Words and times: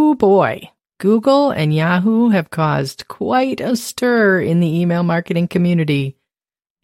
Oh 0.00 0.14
boy. 0.14 0.70
Google 1.00 1.50
and 1.50 1.74
Yahoo 1.74 2.28
have 2.28 2.50
caused 2.50 3.08
quite 3.08 3.60
a 3.60 3.74
stir 3.74 4.40
in 4.40 4.60
the 4.60 4.80
email 4.80 5.02
marketing 5.02 5.48
community. 5.48 6.16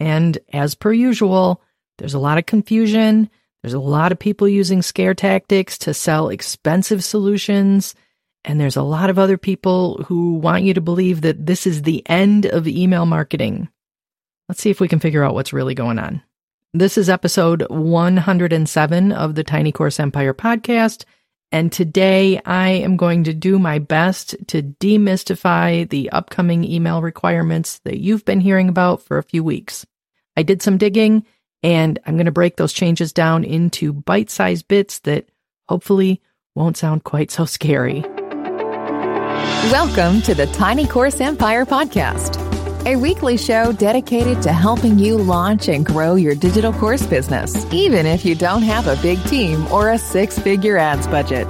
And 0.01 0.37
as 0.53 0.75
per 0.75 0.93
usual, 0.93 1.63
there's 1.99 2.15
a 2.15 2.19
lot 2.19 2.39
of 2.39 2.47
confusion. 2.47 3.31
There's 3.63 3.73
a 3.73 3.79
lot 3.79 4.11
of 4.11 4.19
people 4.19 4.49
using 4.49 4.83
scare 4.83 5.15
tactics 5.15 5.79
to 5.79 5.95
sell 5.95 6.29
expensive 6.29 7.05
solutions. 7.05 7.95
And 8.45 8.61
there's 8.61 8.77
a 8.77 8.83
lot 8.83 9.11
of 9.11 9.19
other 9.19 9.39
people 9.39 10.03
who 10.09 10.35
want 10.35 10.65
you 10.65 10.75
to 10.75 10.81
believe 10.81 11.21
that 11.21 11.47
this 11.47 11.69
is 11.69 11.83
the 11.83 12.03
end 12.09 12.47
of 12.47 12.67
email 12.67 13.07
marketing. 13.07 13.69
Let's 14.49 14.61
see 14.61 14.71
if 14.71 14.81
we 14.81 14.89
can 14.89 14.99
figure 14.99 15.23
out 15.23 15.35
what's 15.35 15.53
really 15.53 15.77
going 15.77 16.01
on. 16.01 16.21
This 16.73 16.99
is 16.99 17.09
episode 17.09 17.65
107 17.71 19.13
of 19.13 19.37
the 19.37 19.45
Tiny 19.45 19.71
Course 19.71 20.01
Empire 20.01 20.35
podcast. 20.35 21.05
And 21.55 21.71
today 21.71 22.41
I 22.45 22.71
am 22.71 22.97
going 22.97 23.23
to 23.25 23.33
do 23.33 23.61
my 23.61 23.79
best 23.79 24.35
to 24.49 24.61
demystify 24.61 25.89
the 25.89 26.11
upcoming 26.11 26.65
email 26.65 27.01
requirements 27.01 27.79
that 27.85 28.01
you've 28.01 28.25
been 28.25 28.41
hearing 28.41 28.69
about 28.69 29.03
for 29.03 29.19
a 29.19 29.23
few 29.23 29.45
weeks. 29.45 29.87
I 30.37 30.43
did 30.43 30.63
some 30.63 30.79
digging 30.79 31.25
and 31.63 32.01
I'm 32.05 32.17
going 32.17 32.27
to 32.27 32.33
break 32.33 32.57
those 32.57 32.73
changes 32.73 33.13
down 33.13 33.45
into 33.45 33.93
bite 33.93 34.31
sized 34.31 34.67
bits 34.67 34.99
that 35.05 35.29
hopefully 35.69 36.21
won't 36.57 36.77
sound 36.77 37.05
quite 37.05 37.31
so 37.31 37.45
scary. 37.45 38.01
Welcome 39.71 40.23
to 40.23 40.35
the 40.35 40.51
Tiny 40.55 40.89
Course 40.89 41.21
Empire 41.21 41.65
podcast 41.65 42.44
a 42.87 42.97
weekly 42.97 43.39
show 43.39 43.73
dedicated 43.73 44.43
to 44.43 44.53
helping 44.53 44.99
you 44.99 45.17
launch 45.17 45.69
and 45.69 45.87
grow 45.87 46.17
your 46.17 46.35
digital 46.35 46.73
course 46.73 47.07
business, 47.07 47.65
even 47.73 48.05
if 48.05 48.25
you 48.25 48.35
don't 48.35 48.63
have 48.63 48.87
a 48.87 49.01
big 49.01 49.23
team 49.25 49.67
or 49.73 49.91
a 49.91 49.99
six 49.99 50.39
figure 50.39 50.77
ads 50.77 51.07
budget. 51.07 51.49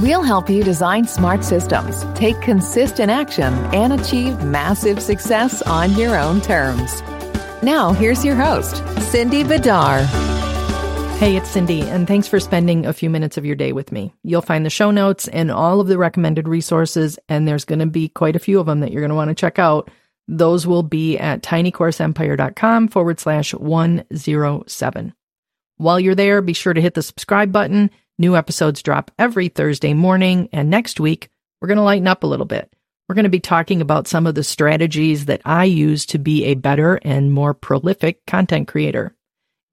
We'll 0.00 0.22
help 0.22 0.50
you 0.50 0.62
design 0.62 1.06
smart 1.06 1.44
systems, 1.44 2.04
take 2.14 2.40
consistent 2.42 3.10
action, 3.10 3.54
and 3.72 3.92
achieve 3.92 4.42
massive 4.44 5.00
success 5.00 5.62
on 5.62 5.92
your 5.92 6.18
own 6.18 6.40
terms. 6.40 7.00
Now, 7.62 7.92
here's 7.92 8.24
your 8.24 8.34
host, 8.34 8.76
Cindy 9.10 9.42
Bidar. 9.42 10.04
Hey, 11.18 11.36
it's 11.36 11.48
Cindy, 11.48 11.80
and 11.82 12.06
thanks 12.06 12.26
for 12.26 12.40
spending 12.40 12.84
a 12.84 12.92
few 12.92 13.08
minutes 13.08 13.38
of 13.38 13.46
your 13.46 13.54
day 13.54 13.72
with 13.72 13.92
me. 13.92 14.12
You'll 14.24 14.42
find 14.42 14.66
the 14.66 14.70
show 14.70 14.90
notes 14.90 15.28
and 15.28 15.50
all 15.50 15.80
of 15.80 15.86
the 15.86 15.96
recommended 15.96 16.48
resources, 16.48 17.18
and 17.28 17.48
there's 17.48 17.64
going 17.64 17.78
to 17.78 17.86
be 17.86 18.08
quite 18.08 18.36
a 18.36 18.40
few 18.40 18.60
of 18.60 18.66
them 18.66 18.80
that 18.80 18.92
you're 18.92 19.00
going 19.00 19.10
to 19.10 19.14
want 19.14 19.28
to 19.28 19.34
check 19.34 19.58
out 19.58 19.90
those 20.26 20.66
will 20.66 20.82
be 20.82 21.18
at 21.18 21.42
tinycourseempire.com 21.42 22.88
forward 22.88 23.20
slash 23.20 23.52
107. 23.54 25.14
While 25.76 26.00
you're 26.00 26.14
there, 26.14 26.40
be 26.40 26.52
sure 26.52 26.72
to 26.72 26.80
hit 26.80 26.94
the 26.94 27.02
subscribe 27.02 27.52
button. 27.52 27.90
New 28.18 28.36
episodes 28.36 28.82
drop 28.82 29.10
every 29.18 29.48
Thursday 29.48 29.92
morning. 29.92 30.48
And 30.52 30.70
next 30.70 31.00
week, 31.00 31.28
we're 31.60 31.68
going 31.68 31.78
to 31.78 31.82
lighten 31.82 32.08
up 32.08 32.22
a 32.22 32.28
little 32.28 32.46
bit. 32.46 32.72
We're 33.08 33.16
going 33.16 33.24
to 33.24 33.30
be 33.30 33.40
talking 33.40 33.80
about 33.82 34.08
some 34.08 34.26
of 34.26 34.34
the 34.34 34.44
strategies 34.44 35.26
that 35.26 35.42
I 35.44 35.64
use 35.64 36.06
to 36.06 36.18
be 36.18 36.44
a 36.44 36.54
better 36.54 36.96
and 37.02 37.32
more 37.32 37.52
prolific 37.52 38.24
content 38.26 38.68
creator. 38.68 39.14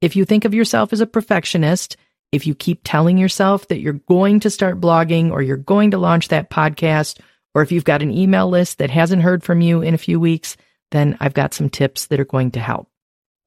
If 0.02 0.16
you 0.16 0.24
think 0.24 0.44
of 0.44 0.52
yourself 0.52 0.92
as 0.92 1.00
a 1.00 1.06
perfectionist, 1.06 1.96
if 2.32 2.46
you 2.46 2.54
keep 2.54 2.80
telling 2.82 3.16
yourself 3.16 3.68
that 3.68 3.80
you're 3.80 3.94
going 3.94 4.40
to 4.40 4.50
start 4.50 4.80
blogging 4.80 5.30
or 5.30 5.40
you're 5.40 5.56
going 5.56 5.92
to 5.92 5.98
launch 5.98 6.28
that 6.28 6.50
podcast 6.50 7.20
or 7.54 7.62
if 7.62 7.72
you've 7.72 7.84
got 7.84 8.02
an 8.02 8.10
email 8.10 8.48
list 8.48 8.78
that 8.78 8.90
hasn't 8.90 9.22
heard 9.22 9.42
from 9.42 9.60
you 9.60 9.82
in 9.82 9.94
a 9.94 9.98
few 9.98 10.18
weeks, 10.18 10.56
then 10.90 11.16
I've 11.20 11.34
got 11.34 11.54
some 11.54 11.70
tips 11.70 12.06
that 12.06 12.20
are 12.20 12.24
going 12.24 12.52
to 12.52 12.60
help. 12.60 12.88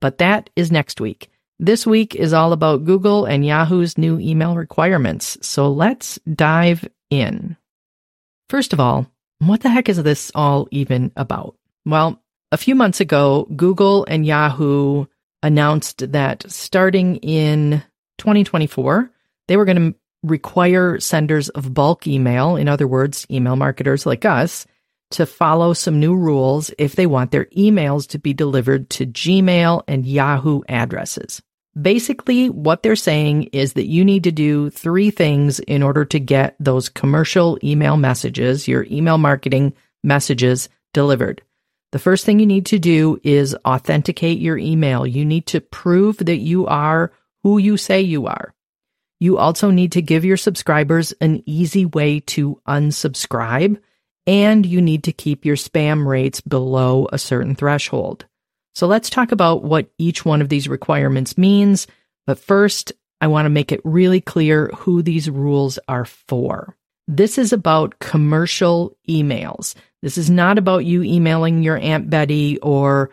But 0.01 0.17
that 0.19 0.49
is 0.55 0.71
next 0.71 0.99
week. 0.99 1.29
This 1.59 1.87
week 1.87 2.15
is 2.15 2.33
all 2.33 2.51
about 2.51 2.83
Google 2.83 3.25
and 3.25 3.45
Yahoo's 3.45 3.97
new 3.97 4.19
email 4.19 4.55
requirements. 4.55 5.37
So 5.41 5.71
let's 5.71 6.19
dive 6.31 6.87
in. 7.09 7.55
First 8.49 8.73
of 8.73 8.79
all, 8.79 9.09
what 9.39 9.61
the 9.61 9.69
heck 9.69 9.89
is 9.89 10.01
this 10.03 10.31
all 10.35 10.67
even 10.71 11.11
about? 11.15 11.55
Well, 11.85 12.21
a 12.51 12.57
few 12.57 12.75
months 12.75 12.99
ago, 12.99 13.47
Google 13.55 14.05
and 14.05 14.25
Yahoo 14.25 15.05
announced 15.41 16.11
that 16.11 16.49
starting 16.51 17.17
in 17.17 17.83
2024, 18.17 19.11
they 19.47 19.57
were 19.57 19.65
going 19.65 19.93
to 19.93 19.99
require 20.25 20.99
senders 20.99 21.49
of 21.49 21.73
bulk 21.73 22.07
email, 22.07 22.55
in 22.55 22.67
other 22.67 22.87
words, 22.87 23.25
email 23.29 23.55
marketers 23.55 24.05
like 24.05 24.25
us, 24.25 24.65
to 25.11 25.25
follow 25.25 25.73
some 25.73 25.99
new 25.99 26.15
rules 26.15 26.71
if 26.77 26.95
they 26.95 27.05
want 27.05 27.31
their 27.31 27.45
emails 27.45 28.07
to 28.07 28.19
be 28.19 28.33
delivered 28.33 28.89
to 28.89 29.05
Gmail 29.05 29.83
and 29.87 30.05
Yahoo 30.05 30.61
addresses. 30.67 31.41
Basically, 31.79 32.49
what 32.49 32.83
they're 32.83 32.95
saying 32.95 33.43
is 33.51 33.73
that 33.73 33.87
you 33.87 34.05
need 34.05 34.23
to 34.23 34.31
do 34.31 34.69
three 34.69 35.11
things 35.11 35.59
in 35.59 35.83
order 35.83 36.05
to 36.05 36.19
get 36.19 36.55
those 36.59 36.89
commercial 36.89 37.59
email 37.63 37.97
messages, 37.97 38.67
your 38.67 38.85
email 38.89 39.17
marketing 39.17 39.73
messages 40.03 40.69
delivered. 40.93 41.41
The 41.91 41.99
first 41.99 42.25
thing 42.25 42.39
you 42.39 42.45
need 42.45 42.65
to 42.67 42.79
do 42.79 43.19
is 43.23 43.55
authenticate 43.65 44.39
your 44.39 44.57
email. 44.57 45.05
You 45.05 45.25
need 45.25 45.47
to 45.47 45.61
prove 45.61 46.17
that 46.17 46.37
you 46.37 46.65
are 46.67 47.11
who 47.43 47.57
you 47.57 47.77
say 47.77 48.01
you 48.01 48.25
are. 48.27 48.53
You 49.19 49.37
also 49.37 49.71
need 49.71 49.93
to 49.93 50.01
give 50.01 50.25
your 50.25 50.37
subscribers 50.37 51.13
an 51.21 51.41
easy 51.45 51.85
way 51.85 52.19
to 52.21 52.61
unsubscribe, 52.67 53.79
and 54.27 54.65
you 54.65 54.81
need 54.81 55.03
to 55.05 55.13
keep 55.13 55.45
your 55.45 55.55
spam 55.55 56.05
rates 56.05 56.41
below 56.41 57.07
a 57.11 57.17
certain 57.17 57.55
threshold. 57.55 58.25
So 58.73 58.87
let's 58.87 59.09
talk 59.09 59.31
about 59.31 59.63
what 59.63 59.89
each 59.97 60.25
one 60.25 60.41
of 60.41 60.49
these 60.49 60.67
requirements 60.67 61.37
means. 61.37 61.87
But 62.27 62.39
first, 62.39 62.91
I 63.21 63.27
want 63.27 63.45
to 63.45 63.49
make 63.51 63.71
it 63.71 63.81
really 63.83 64.19
clear 64.19 64.67
who 64.75 65.01
these 65.01 65.29
rules 65.29 65.79
are 65.87 66.05
for. 66.05 66.75
This 67.07 67.37
is 67.37 67.53
about 67.53 67.99
commercial 67.99 68.97
emails. 69.07 69.75
This 70.01 70.17
is 70.17 70.29
not 70.29 70.57
about 70.57 70.85
you 70.85 71.03
emailing 71.03 71.63
your 71.63 71.77
Aunt 71.77 72.09
Betty 72.09 72.59
or, 72.59 73.11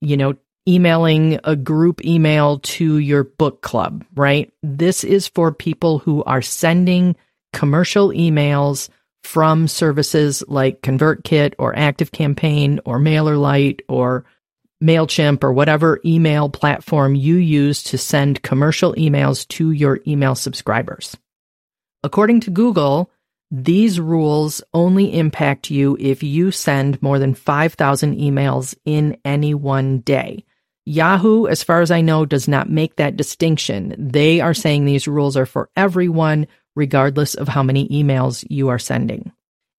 you 0.00 0.16
know, 0.16 0.36
emailing 0.70 1.40
a 1.42 1.56
group 1.56 2.04
email 2.04 2.60
to 2.60 2.98
your 2.98 3.24
book 3.24 3.60
club, 3.60 4.04
right? 4.14 4.52
This 4.62 5.02
is 5.02 5.26
for 5.26 5.52
people 5.52 5.98
who 5.98 6.22
are 6.24 6.42
sending 6.42 7.16
commercial 7.52 8.10
emails 8.10 8.88
from 9.24 9.68
services 9.68 10.44
like 10.46 10.80
ConvertKit 10.82 11.54
or 11.58 11.74
ActiveCampaign 11.74 12.80
or 12.84 13.00
MailerLite 13.00 13.80
or 13.88 14.24
MailChimp 14.82 15.44
or 15.44 15.52
whatever 15.52 16.00
email 16.04 16.48
platform 16.48 17.14
you 17.14 17.36
use 17.36 17.82
to 17.82 17.98
send 17.98 18.42
commercial 18.42 18.94
emails 18.94 19.46
to 19.48 19.72
your 19.72 20.00
email 20.06 20.34
subscribers. 20.34 21.16
According 22.02 22.40
to 22.40 22.50
Google, 22.50 23.10
these 23.50 24.00
rules 24.00 24.62
only 24.72 25.12
impact 25.12 25.70
you 25.70 25.96
if 26.00 26.22
you 26.22 26.50
send 26.50 27.02
more 27.02 27.18
than 27.18 27.34
5,000 27.34 28.16
emails 28.16 28.74
in 28.84 29.18
any 29.24 29.54
one 29.54 29.98
day. 29.98 30.44
Yahoo, 30.90 31.46
as 31.46 31.62
far 31.62 31.82
as 31.82 31.92
I 31.92 32.00
know, 32.00 32.26
does 32.26 32.48
not 32.48 32.68
make 32.68 32.96
that 32.96 33.16
distinction. 33.16 33.94
They 33.96 34.40
are 34.40 34.54
saying 34.54 34.84
these 34.84 35.06
rules 35.06 35.36
are 35.36 35.46
for 35.46 35.70
everyone, 35.76 36.48
regardless 36.74 37.36
of 37.36 37.46
how 37.46 37.62
many 37.62 37.88
emails 37.90 38.44
you 38.50 38.70
are 38.70 38.78
sending. 38.78 39.30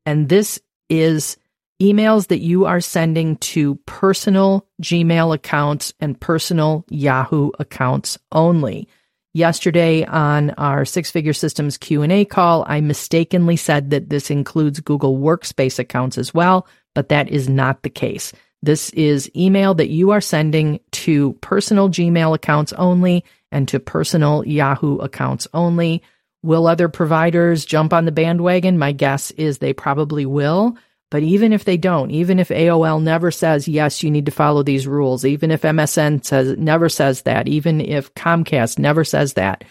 And 0.05 0.29
this 0.29 0.61
is 0.89 1.35
emails 1.81 2.27
that 2.27 2.39
you 2.39 2.63
are 2.63 2.79
sending 2.79 3.35
to 3.37 3.75
personal 3.85 4.65
Gmail 4.81 5.35
accounts 5.35 5.93
and 5.99 6.17
personal 6.17 6.85
Yahoo 6.89 7.51
accounts 7.59 8.17
only. 8.31 8.87
Yesterday 9.33 10.05
on 10.05 10.51
our 10.51 10.85
Six 10.85 11.11
Figure 11.11 11.33
Systems 11.33 11.77
Q&A 11.77 12.23
call, 12.23 12.63
I 12.69 12.79
mistakenly 12.79 13.57
said 13.57 13.89
that 13.89 14.09
this 14.09 14.31
includes 14.31 14.79
Google 14.79 15.17
Workspace 15.17 15.77
accounts 15.77 16.17
as 16.17 16.33
well, 16.33 16.67
but 16.95 17.09
that 17.09 17.27
is 17.27 17.49
not 17.49 17.83
the 17.83 17.89
case. 17.89 18.31
This 18.61 18.91
is 18.91 19.29
email 19.35 19.73
that 19.75 19.89
you 19.89 20.11
are 20.11 20.21
sending 20.21 20.79
to 20.91 21.33
personal 21.41 21.89
Gmail 21.89 22.35
accounts 22.35 22.73
only 22.73 23.25
and 23.51 23.67
to 23.69 23.79
personal 23.79 24.45
Yahoo 24.45 24.97
accounts 24.97 25.47
only. 25.53 26.03
Will 26.43 26.67
other 26.67 26.87
providers 26.87 27.65
jump 27.65 27.93
on 27.93 28.05
the 28.05 28.11
bandwagon? 28.11 28.77
My 28.77 28.91
guess 28.91 29.31
is 29.31 29.57
they 29.57 29.73
probably 29.73 30.25
will. 30.25 30.77
But 31.09 31.23
even 31.23 31.51
if 31.51 31.65
they 31.65 31.75
don't, 31.75 32.09
even 32.11 32.39
if 32.39 32.47
AOL 32.47 33.03
never 33.03 33.31
says, 33.31 33.67
yes, 33.67 34.01
you 34.01 34.09
need 34.09 34.27
to 34.27 34.31
follow 34.31 34.63
these 34.63 34.87
rules, 34.87 35.25
even 35.25 35.51
if 35.51 35.63
MSN 35.63 36.23
says, 36.23 36.57
never 36.57 36.87
says 36.87 37.23
that, 37.23 37.49
even 37.49 37.81
if 37.81 38.13
Comcast 38.13 38.79
never 38.79 39.03
says 39.03 39.33
that, 39.33 39.65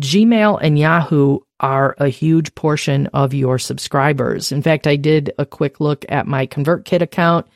Gmail 0.00 0.58
and 0.62 0.78
Yahoo 0.78 1.40
are 1.60 1.94
a 1.98 2.08
huge 2.08 2.54
portion 2.54 3.06
of 3.08 3.34
your 3.34 3.58
subscribers. 3.58 4.50
In 4.50 4.62
fact, 4.62 4.86
I 4.86 4.96
did 4.96 5.32
a 5.38 5.44
quick 5.44 5.78
look 5.78 6.06
at 6.08 6.26
my 6.26 6.46
ConvertKit 6.46 7.02
account 7.02 7.46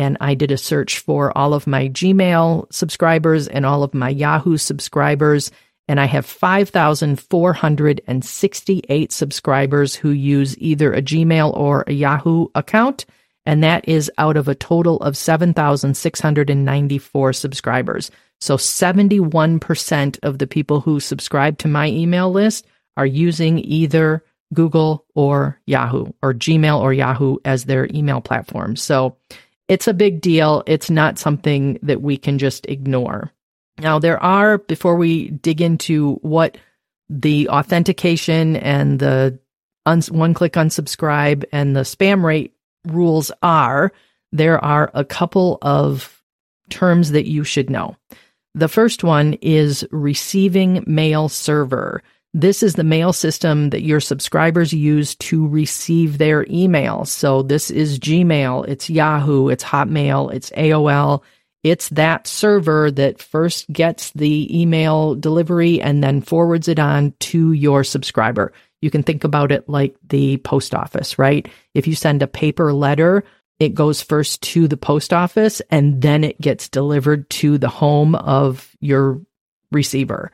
and 0.00 0.16
I 0.18 0.32
did 0.32 0.50
a 0.50 0.56
search 0.56 1.00
for 1.00 1.36
all 1.36 1.52
of 1.52 1.66
my 1.66 1.90
Gmail 1.90 2.72
subscribers 2.72 3.48
and 3.48 3.66
all 3.66 3.82
of 3.82 3.92
my 3.92 4.08
Yahoo 4.08 4.56
subscribers. 4.56 5.50
And 5.88 6.00
I 6.00 6.06
have 6.06 6.24
5,468 6.24 9.12
subscribers 9.12 9.94
who 9.94 10.08
use 10.08 10.56
either 10.56 10.94
a 10.94 11.02
Gmail 11.02 11.54
or 11.54 11.84
a 11.86 11.92
Yahoo 11.92 12.46
account. 12.54 13.04
And 13.44 13.62
that 13.62 13.86
is 13.86 14.10
out 14.16 14.38
of 14.38 14.48
a 14.48 14.54
total 14.54 14.96
of 15.00 15.18
7,694 15.18 17.32
subscribers. 17.34 18.10
So 18.40 18.56
71% 18.56 20.18
of 20.22 20.38
the 20.38 20.46
people 20.46 20.80
who 20.80 20.98
subscribe 20.98 21.58
to 21.58 21.68
my 21.68 21.88
email 21.88 22.32
list 22.32 22.66
are 22.96 23.04
using 23.04 23.58
either 23.58 24.24
Google 24.54 25.04
or 25.14 25.60
Yahoo 25.66 26.06
or 26.22 26.32
Gmail 26.32 26.80
or 26.80 26.94
Yahoo 26.94 27.36
as 27.44 27.66
their 27.66 27.86
email 27.92 28.22
platform. 28.22 28.76
So 28.76 29.18
it's 29.70 29.86
a 29.86 29.94
big 29.94 30.20
deal. 30.20 30.64
It's 30.66 30.90
not 30.90 31.16
something 31.16 31.78
that 31.84 32.02
we 32.02 32.16
can 32.16 32.38
just 32.38 32.66
ignore. 32.66 33.30
Now, 33.78 34.00
there 34.00 34.20
are, 34.20 34.58
before 34.58 34.96
we 34.96 35.30
dig 35.30 35.60
into 35.60 36.14
what 36.22 36.58
the 37.08 37.48
authentication 37.48 38.56
and 38.56 38.98
the 38.98 39.38
un- 39.86 40.02
one 40.10 40.34
click 40.34 40.54
unsubscribe 40.54 41.44
and 41.52 41.76
the 41.76 41.82
spam 41.82 42.24
rate 42.24 42.52
rules 42.84 43.30
are, 43.44 43.92
there 44.32 44.62
are 44.64 44.90
a 44.92 45.04
couple 45.04 45.58
of 45.62 46.20
terms 46.68 47.12
that 47.12 47.28
you 47.28 47.44
should 47.44 47.70
know. 47.70 47.94
The 48.56 48.68
first 48.68 49.04
one 49.04 49.34
is 49.34 49.86
receiving 49.92 50.82
mail 50.88 51.28
server. 51.28 52.02
This 52.32 52.62
is 52.62 52.74
the 52.74 52.84
mail 52.84 53.12
system 53.12 53.70
that 53.70 53.82
your 53.82 53.98
subscribers 53.98 54.72
use 54.72 55.16
to 55.16 55.48
receive 55.48 56.18
their 56.18 56.46
email. 56.48 57.04
So 57.04 57.42
this 57.42 57.70
is 57.70 57.98
Gmail, 57.98 58.68
it's 58.68 58.88
Yahoo, 58.88 59.48
it's 59.48 59.64
Hotmail, 59.64 60.32
it's 60.32 60.50
AOL. 60.50 61.22
It's 61.62 61.88
that 61.90 62.26
server 62.26 62.90
that 62.92 63.20
first 63.20 63.70
gets 63.70 64.12
the 64.12 64.60
email 64.60 65.14
delivery 65.14 65.80
and 65.82 66.02
then 66.02 66.22
forwards 66.22 66.68
it 66.68 66.78
on 66.78 67.12
to 67.20 67.52
your 67.52 67.84
subscriber. 67.84 68.52
You 68.80 68.90
can 68.90 69.02
think 69.02 69.24
about 69.24 69.52
it 69.52 69.68
like 69.68 69.94
the 70.08 70.38
post 70.38 70.74
office, 70.74 71.18
right? 71.18 71.48
If 71.74 71.86
you 71.86 71.94
send 71.94 72.22
a 72.22 72.26
paper 72.26 72.72
letter, 72.72 73.24
it 73.58 73.74
goes 73.74 74.00
first 74.00 74.40
to 74.42 74.68
the 74.68 74.78
post 74.78 75.12
office 75.12 75.60
and 75.68 76.00
then 76.00 76.24
it 76.24 76.40
gets 76.40 76.68
delivered 76.68 77.28
to 77.30 77.58
the 77.58 77.68
home 77.68 78.14
of 78.14 78.74
your 78.80 79.20
receiver. 79.70 80.32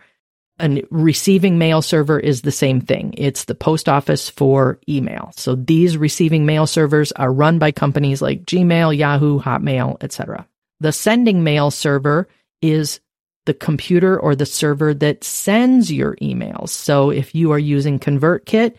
A 0.58 0.82
receiving 0.90 1.58
mail 1.58 1.82
server 1.82 2.18
is 2.18 2.42
the 2.42 2.52
same 2.52 2.80
thing. 2.80 3.14
It's 3.18 3.44
the 3.44 3.54
post 3.54 3.88
office 3.88 4.30
for 4.30 4.80
email. 4.88 5.30
So 5.36 5.54
these 5.54 5.98
receiving 5.98 6.46
mail 6.46 6.66
servers 6.66 7.12
are 7.12 7.32
run 7.32 7.58
by 7.58 7.72
companies 7.72 8.22
like 8.22 8.46
Gmail, 8.46 8.96
Yahoo, 8.96 9.38
Hotmail, 9.40 10.02
etc. 10.02 10.46
The 10.80 10.92
sending 10.92 11.44
mail 11.44 11.70
server 11.70 12.28
is 12.62 13.00
the 13.44 13.54
computer 13.54 14.18
or 14.18 14.34
the 14.34 14.46
server 14.46 14.92
that 14.94 15.24
sends 15.24 15.92
your 15.92 16.16
emails. 16.16 16.70
So 16.70 17.10
if 17.10 17.34
you 17.34 17.52
are 17.52 17.58
using 17.58 17.98
ConvertKit 17.98 18.74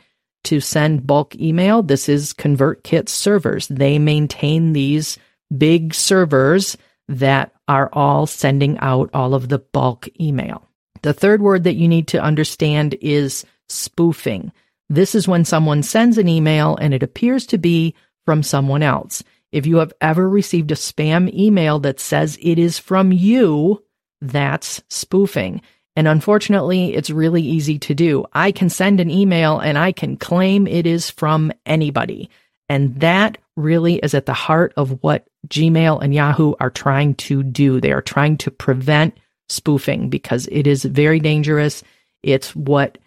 to 0.46 0.60
send 0.60 1.08
bulk 1.08 1.36
email, 1.36 1.84
this 1.84 2.10
is 2.10 2.34
ConvertKit 2.34 3.08
servers. 3.08 3.68
They 3.68 4.00
maintain 4.00 4.74
these 4.74 5.18
big 5.56 5.94
servers 5.94 6.76
that 7.08 7.54
are 7.68 7.90
all 7.94 8.26
sending 8.28 8.78
out 8.80 9.10
all 9.14 9.34
of 9.34 9.48
the 9.48 9.60
bulk 9.60 10.08
email. 10.20 10.67
The 11.08 11.14
third 11.14 11.42
word 11.42 11.64
that 11.64 11.78
you 11.78 11.88
need 11.88 12.10
to 12.10 12.22
understand 12.22 12.98
is 13.00 13.46
spoofing. 13.70 14.52
This 14.90 15.16
is 15.16 15.26
when 15.26 15.46
someone 15.46 15.82
sends 15.82 16.18
an 16.18 16.28
email 16.28 16.76
and 16.76 16.94
it 16.94 17.02
appears 17.02 17.46
to 17.46 17.58
be 17.58 17.96
from 18.26 18.44
someone 18.44 18.84
else. 18.84 19.24
If 19.54 19.66
you 19.66 19.78
have 19.78 19.94
ever 20.02 20.28
received 20.28 20.70
a 20.74 20.76
spam 20.76 21.34
email 21.34 21.80
that 21.80 22.02
says 22.02 22.38
it 22.42 22.60
is 22.60 22.78
from 22.78 23.14
you, 23.14 23.82
that's 24.20 24.84
spoofing. 24.90 25.62
And 25.96 26.10
unfortunately, 26.10 26.94
it's 26.94 27.10
really 27.10 27.42
easy 27.42 27.80
to 27.80 27.96
do. 27.96 28.26
I 28.34 28.52
can 28.52 28.70
send 28.70 29.00
an 29.00 29.10
email 29.10 29.60
and 29.60 29.78
I 29.78 29.94
can 29.94 30.18
claim 30.18 30.68
it 30.68 30.86
is 30.86 31.10
from 31.10 31.54
anybody. 31.66 32.30
And 32.68 33.00
that 33.00 33.38
really 33.56 33.96
is 34.00 34.14
at 34.14 34.26
the 34.26 34.34
heart 34.34 34.74
of 34.76 35.02
what 35.02 35.26
Gmail 35.48 36.04
and 36.04 36.14
Yahoo 36.14 36.56
are 36.60 36.70
trying 36.70 37.16
to 37.16 37.44
do. 37.44 37.80
They 37.80 37.94
are 37.94 38.02
trying 38.02 38.36
to 38.40 38.52
prevent 38.52 39.18
spoofing 39.50 40.10
because 40.10 40.48
it 40.52 40.68
is 40.68 40.84
very 40.84 41.20
dangerous. 41.20 41.84
It's 42.24 42.56
what 42.56 42.98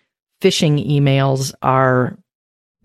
phishing 0.40 0.87
emails 0.88 1.52
are 1.62 2.19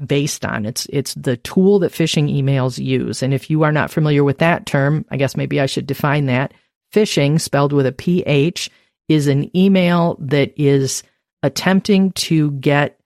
based 0.03 0.43
on. 0.43 0.65
It's 0.65 0.85
it's 0.87 1.13
the 1.13 1.37
tool 1.37 1.79
that 1.79 1.91
phishing 1.91 2.33
emails 2.33 2.83
use. 2.83 3.23
And 3.23 3.33
if 3.33 3.49
you 3.49 3.63
are 3.63 3.71
not 3.71 3.91
familiar 3.91 4.23
with 4.23 4.39
that 4.39 4.65
term, 4.65 5.05
I 5.09 5.17
guess 5.17 5.37
maybe 5.37 5.61
I 5.61 5.65
should 5.65 5.87
define 5.87 6.25
that. 6.25 6.53
Phishing, 6.93 7.39
spelled 7.39 7.73
with 7.73 7.85
a 7.85 7.91
PH, 7.91 8.69
is 9.07 9.27
an 9.27 9.55
email 9.55 10.17
that 10.19 10.53
is 10.55 11.03
attempting 11.43 12.11
to 12.13 12.51
get 12.51 12.99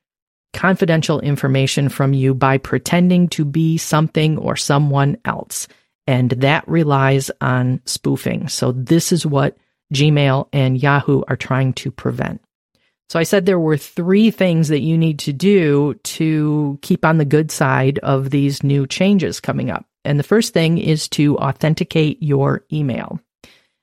confidential 0.54 1.20
information 1.20 1.90
from 1.90 2.14
you 2.14 2.34
by 2.34 2.58
pretending 2.58 3.28
to 3.30 3.46
be 3.46 3.78
something 3.78 4.38
or 4.38 4.56
someone 4.56 5.18
else. 5.26 5.68
And 6.08 6.32
that 6.32 6.68
relies 6.68 7.30
on 7.40 7.82
spoofing. 7.86 8.48
So 8.48 8.72
this 8.72 9.12
is 9.12 9.26
what 9.26 9.58
Gmail 9.94 10.48
and 10.54 10.82
Yahoo 10.82 11.24
are 11.28 11.36
trying 11.36 11.74
to 11.74 11.92
prevent. 11.92 12.42
So 13.10 13.18
I 13.18 13.24
said 13.24 13.46
there 13.46 13.60
were 13.60 13.78
three 13.78 14.30
things 14.30 14.68
that 14.68 14.82
you 14.82 14.98
need 14.98 15.20
to 15.20 15.34
do 15.34 15.96
to 15.96 16.78
keep 16.82 17.04
on 17.04 17.18
the 17.18 17.26
good 17.26 17.52
side 17.52 17.98
of 18.00 18.30
these 18.30 18.64
new 18.64 18.86
changes 18.86 19.40
coming 19.40 19.72
up. 19.72 19.86
And 20.06 20.20
the 20.20 20.24
first 20.24 20.54
thing 20.54 20.78
is 20.78 21.08
to 21.10 21.38
authenticate 21.38 22.22
your 22.22 22.64
email. 22.72 23.20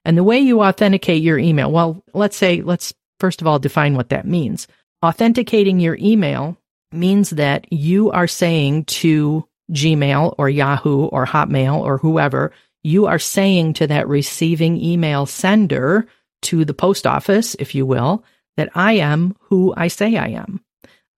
And 0.05 0.17
the 0.17 0.25
way 0.25 0.39
you 0.39 0.63
authenticate 0.63 1.23
your 1.23 1.39
email, 1.39 1.73
well, 1.73 2.05
let's 2.15 2.37
say, 2.37 2.63
let's 2.63 2.95
first 3.19 3.41
of 3.41 3.49
all 3.49 3.59
define 3.59 3.97
what 3.97 4.11
that 4.11 4.27
means. 4.27 4.69
Authenticating 5.05 5.81
your 5.81 5.99
email 6.01 6.57
means 6.93 7.31
that 7.31 7.71
you 7.73 8.13
are 8.13 8.29
saying 8.29 8.85
to 8.85 9.47
Gmail 9.73 10.37
or 10.39 10.49
Yahoo 10.49 11.07
or 11.07 11.27
Hotmail 11.27 11.81
or 11.81 11.99
whoever, 11.99 12.53
you 12.87 13.07
are 13.07 13.19
saying 13.19 13.73
to 13.75 13.87
that 13.89 14.09
receiving 14.09 14.81
email 14.81 15.27
sender, 15.27 16.07
to 16.43 16.65
the 16.65 16.75
post 16.75 17.07
office, 17.07 17.57
if 17.57 17.75
you 17.75 17.85
will, 17.85 18.25
that 18.57 18.71
I 18.75 18.93
am 18.93 19.35
who 19.41 19.75
I 19.77 19.89
say 19.89 20.17
I 20.17 20.29
am. 20.29 20.61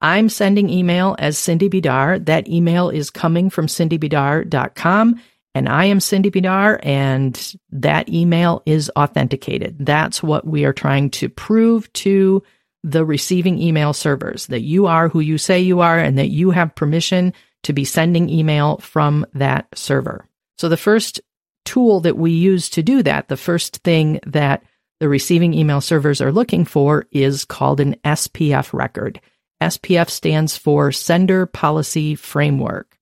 I'm 0.00 0.30
sending 0.30 0.70
email 0.70 1.14
as 1.18 1.36
Cindy 1.36 1.68
Bidar. 1.68 2.24
That 2.24 2.48
email 2.48 2.88
is 2.88 3.10
coming 3.10 3.50
from 3.50 3.66
cindybidar.com 3.66 5.20
and 5.54 5.68
I 5.68 5.84
am 5.86 6.00
Cindy 6.00 6.30
Bidar 6.30 6.78
and 6.82 7.54
that 7.70 8.08
email 8.08 8.62
is 8.64 8.90
authenticated. 8.96 9.84
That's 9.84 10.22
what 10.22 10.46
we 10.46 10.64
are 10.64 10.72
trying 10.72 11.10
to 11.10 11.28
prove 11.28 11.92
to 11.94 12.42
the 12.82 13.04
receiving 13.04 13.60
email 13.60 13.92
servers 13.92 14.46
that 14.46 14.60
you 14.62 14.86
are 14.86 15.08
who 15.08 15.20
you 15.20 15.36
say 15.36 15.60
you 15.60 15.80
are 15.80 15.98
and 15.98 16.16
that 16.16 16.28
you 16.28 16.50
have 16.50 16.74
permission 16.76 17.34
to 17.64 17.72
be 17.74 17.84
sending 17.84 18.30
email 18.30 18.78
from 18.78 19.26
that 19.34 19.66
server. 19.74 20.24
So 20.58 20.68
the 20.68 20.76
first 20.76 21.20
tool 21.68 22.00
that 22.00 22.16
we 22.16 22.30
use 22.30 22.70
to 22.70 22.82
do 22.82 23.02
that, 23.02 23.28
the 23.28 23.36
first 23.36 23.76
thing 23.84 24.20
that 24.26 24.62
the 25.00 25.08
receiving 25.08 25.52
email 25.52 25.82
servers 25.82 26.22
are 26.22 26.32
looking 26.32 26.64
for 26.64 27.06
is 27.12 27.44
called 27.44 27.78
an 27.78 27.94
SPF 28.04 28.72
record. 28.72 29.20
SPF 29.60 30.08
stands 30.08 30.56
for 30.56 30.90
Sender 30.90 31.44
Policy 31.44 32.14
Framework. 32.14 32.96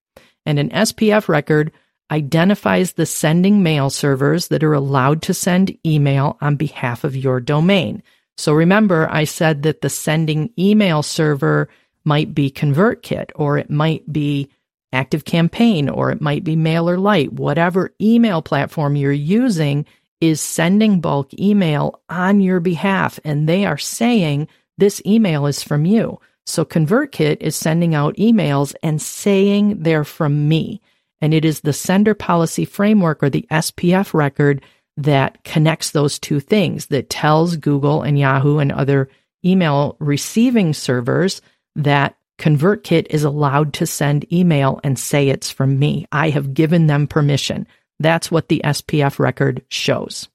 And 0.44 0.58
an 0.58 0.70
SPF 0.70 1.28
record 1.28 1.70
identifies 2.10 2.92
the 2.92 3.06
sending 3.06 3.62
mail 3.62 3.88
servers 3.88 4.48
that 4.48 4.64
are 4.64 4.74
allowed 4.74 5.22
to 5.22 5.34
send 5.34 5.78
email 5.86 6.36
on 6.40 6.56
behalf 6.56 7.04
of 7.04 7.14
your 7.14 7.38
domain. 7.40 8.02
So 8.36 8.52
remember, 8.52 9.08
I 9.08 9.24
said 9.24 9.62
that 9.62 9.80
the 9.80 9.90
sending 9.90 10.50
email 10.58 11.04
server 11.04 11.68
might 12.04 12.34
be 12.34 12.50
ConvertKit 12.50 13.30
or 13.36 13.58
it 13.58 13.70
might 13.70 14.12
be 14.12 14.50
Active 14.96 15.24
Campaign, 15.24 15.88
or 15.88 16.10
it 16.10 16.20
might 16.20 16.42
be 16.42 16.56
MailerLite, 16.56 17.32
whatever 17.32 17.94
email 18.00 18.40
platform 18.40 18.96
you're 18.96 19.12
using 19.12 19.84
is 20.20 20.40
sending 20.40 21.00
bulk 21.00 21.28
email 21.38 22.00
on 22.08 22.40
your 22.40 22.60
behalf. 22.60 23.20
And 23.22 23.46
they 23.46 23.66
are 23.66 23.78
saying 23.78 24.48
this 24.78 25.02
email 25.04 25.46
is 25.46 25.62
from 25.62 25.84
you. 25.84 26.18
So 26.46 26.64
ConvertKit 26.64 27.38
is 27.40 27.56
sending 27.56 27.94
out 27.94 28.16
emails 28.16 28.74
and 28.82 29.02
saying 29.02 29.82
they're 29.82 30.04
from 30.04 30.48
me. 30.48 30.80
And 31.20 31.34
it 31.34 31.44
is 31.44 31.60
the 31.60 31.72
sender 31.72 32.14
policy 32.14 32.64
framework 32.64 33.22
or 33.22 33.30
the 33.30 33.46
SPF 33.50 34.14
record 34.14 34.62
that 34.96 35.44
connects 35.44 35.90
those 35.90 36.18
two 36.18 36.40
things 36.40 36.86
that 36.86 37.10
tells 37.10 37.56
Google 37.56 38.02
and 38.02 38.18
Yahoo 38.18 38.58
and 38.58 38.72
other 38.72 39.10
email 39.44 39.96
receiving 39.98 40.72
servers 40.72 41.42
that 41.74 42.15
ConvertKit 42.38 43.06
is 43.10 43.24
allowed 43.24 43.72
to 43.74 43.86
send 43.86 44.30
email 44.32 44.80
and 44.84 44.98
say 44.98 45.28
it's 45.28 45.50
from 45.50 45.78
me. 45.78 46.06
I 46.12 46.30
have 46.30 46.54
given 46.54 46.86
them 46.86 47.06
permission. 47.06 47.66
That's 47.98 48.30
what 48.30 48.48
the 48.48 48.60
SPF 48.64 49.18
record 49.18 49.62
shows. 49.68 50.28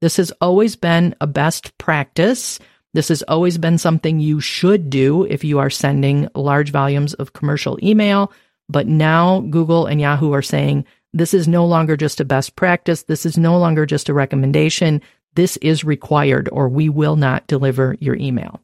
This 0.00 0.18
has 0.18 0.32
always 0.40 0.76
been 0.76 1.14
a 1.20 1.26
best 1.26 1.76
practice. 1.78 2.58
This 2.92 3.08
has 3.08 3.22
always 3.22 3.56
been 3.58 3.78
something 3.78 4.20
you 4.20 4.40
should 4.40 4.90
do 4.90 5.24
if 5.24 5.44
you 5.44 5.58
are 5.58 5.70
sending 5.70 6.28
large 6.34 6.70
volumes 6.70 7.14
of 7.14 7.32
commercial 7.32 7.78
email. 7.82 8.32
But 8.68 8.86
now 8.86 9.40
Google 9.40 9.86
and 9.86 10.00
Yahoo 10.00 10.32
are 10.32 10.42
saying 10.42 10.84
this 11.12 11.32
is 11.32 11.48
no 11.48 11.64
longer 11.64 11.96
just 11.96 12.20
a 12.20 12.26
best 12.26 12.56
practice. 12.56 13.04
This 13.04 13.24
is 13.24 13.38
no 13.38 13.58
longer 13.58 13.86
just 13.86 14.10
a 14.10 14.14
recommendation. 14.14 15.00
This 15.34 15.56
is 15.58 15.84
required, 15.84 16.48
or 16.52 16.68
we 16.68 16.88
will 16.88 17.16
not 17.16 17.46
deliver 17.46 17.96
your 18.00 18.16
email. 18.16 18.60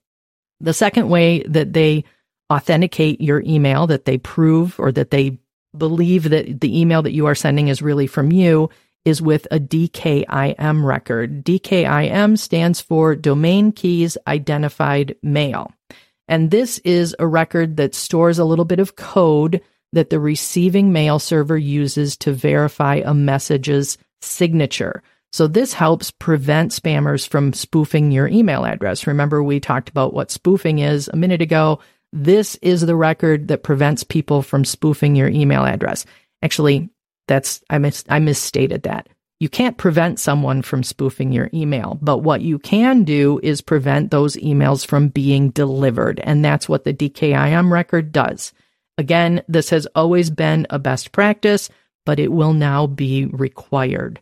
The 0.61 0.75
second 0.75 1.09
way 1.09 1.43
that 1.45 1.73
they 1.73 2.05
authenticate 2.51 3.21
your 3.21 3.43
email, 3.43 3.87
that 3.87 4.05
they 4.05 4.19
prove 4.19 4.79
or 4.79 4.93
that 4.93 5.11
they 5.11 5.39
believe 5.77 6.31
that 6.31 6.61
the 6.61 6.81
email 6.81 7.03
that 7.03 7.13
you 7.13 7.27
are 7.27 7.35
sending 7.35 7.69
is 7.69 7.83
really 7.83 8.07
from 8.07 8.33
you, 8.33 8.71
is 9.05 9.21
with 9.21 9.47
a 9.51 9.59
DKIM 9.59 10.85
record. 10.85 11.45
DKIM 11.45 12.39
stands 12.39 12.81
for 12.81 13.17
Domain 13.17 13.73
Keys 13.73 14.17
Identified 14.27 15.17
Mail. 15.23 15.73
And 16.29 16.51
this 16.51 16.79
is 16.79 17.17
a 17.19 17.27
record 17.27 17.77
that 17.79 17.95
stores 17.95 18.39
a 18.39 18.45
little 18.45 18.65
bit 18.65 18.79
of 18.79 18.97
code 18.97 19.61
that 19.93 20.11
the 20.11 20.21
receiving 20.21 20.93
mail 20.93 21.19
server 21.19 21.59
uses 21.59 22.17
to 22.19 22.33
verify 22.33 23.03
a 23.05 23.13
message's 23.13 23.99
signature. 24.21 25.03
So 25.33 25.47
this 25.47 25.73
helps 25.73 26.11
prevent 26.11 26.73
spammers 26.73 27.27
from 27.27 27.53
spoofing 27.53 28.13
your 28.13 28.29
email 28.29 28.65
address. 28.65 29.07
Remember, 29.07 29.43
we 29.43 29.61
talked 29.61 29.89
about 29.89 30.15
what 30.15 30.31
spoofing 30.31 30.79
is 30.79 31.09
a 31.09 31.17
minute 31.17 31.43
ago. 31.43 31.81
This 32.13 32.57
is 32.57 32.83
the 32.83 32.97
record 32.97 33.49
that 33.49 33.63
prevents 33.63 34.05
people 34.05 34.43
from 34.43 34.65
spoofing 34.65 35.17
your 35.17 35.29
email 35.29 35.65
address. 35.65 36.05
Actually, 36.43 36.91
that's 37.27 37.63
I 37.71 37.79
mis- 37.79 38.05
I 38.09 38.19
misstated 38.19 38.83
that. 38.83 39.09
You 39.41 39.49
can't 39.49 39.77
prevent 39.77 40.21
someone 40.21 40.63
from 40.63 40.85
spoofing 40.85 41.33
your 41.33 41.51
email, 41.53 41.99
but 42.01 42.19
what 42.19 42.43
you 42.43 42.59
can 42.61 43.03
do 43.03 43.41
is 43.43 43.61
prevent 43.61 44.11
those 44.11 44.37
emails 44.37 44.87
from 44.87 45.09
being 45.09 45.51
delivered, 45.51 46.21
and 46.21 46.45
that's 46.45 46.69
what 46.69 46.85
the 46.85 46.95
DKIM 46.95 47.73
record 47.73 48.13
does. 48.13 48.53
Again, 48.99 49.43
this 49.49 49.71
has 49.71 49.87
always 49.97 50.31
been 50.31 50.67
a 50.71 50.79
best 50.79 51.11
practice, 51.11 51.71
but 52.07 52.21
it 52.21 52.31
will 52.31 52.53
now 52.53 52.87
be 52.87 53.27
required. 53.27 54.21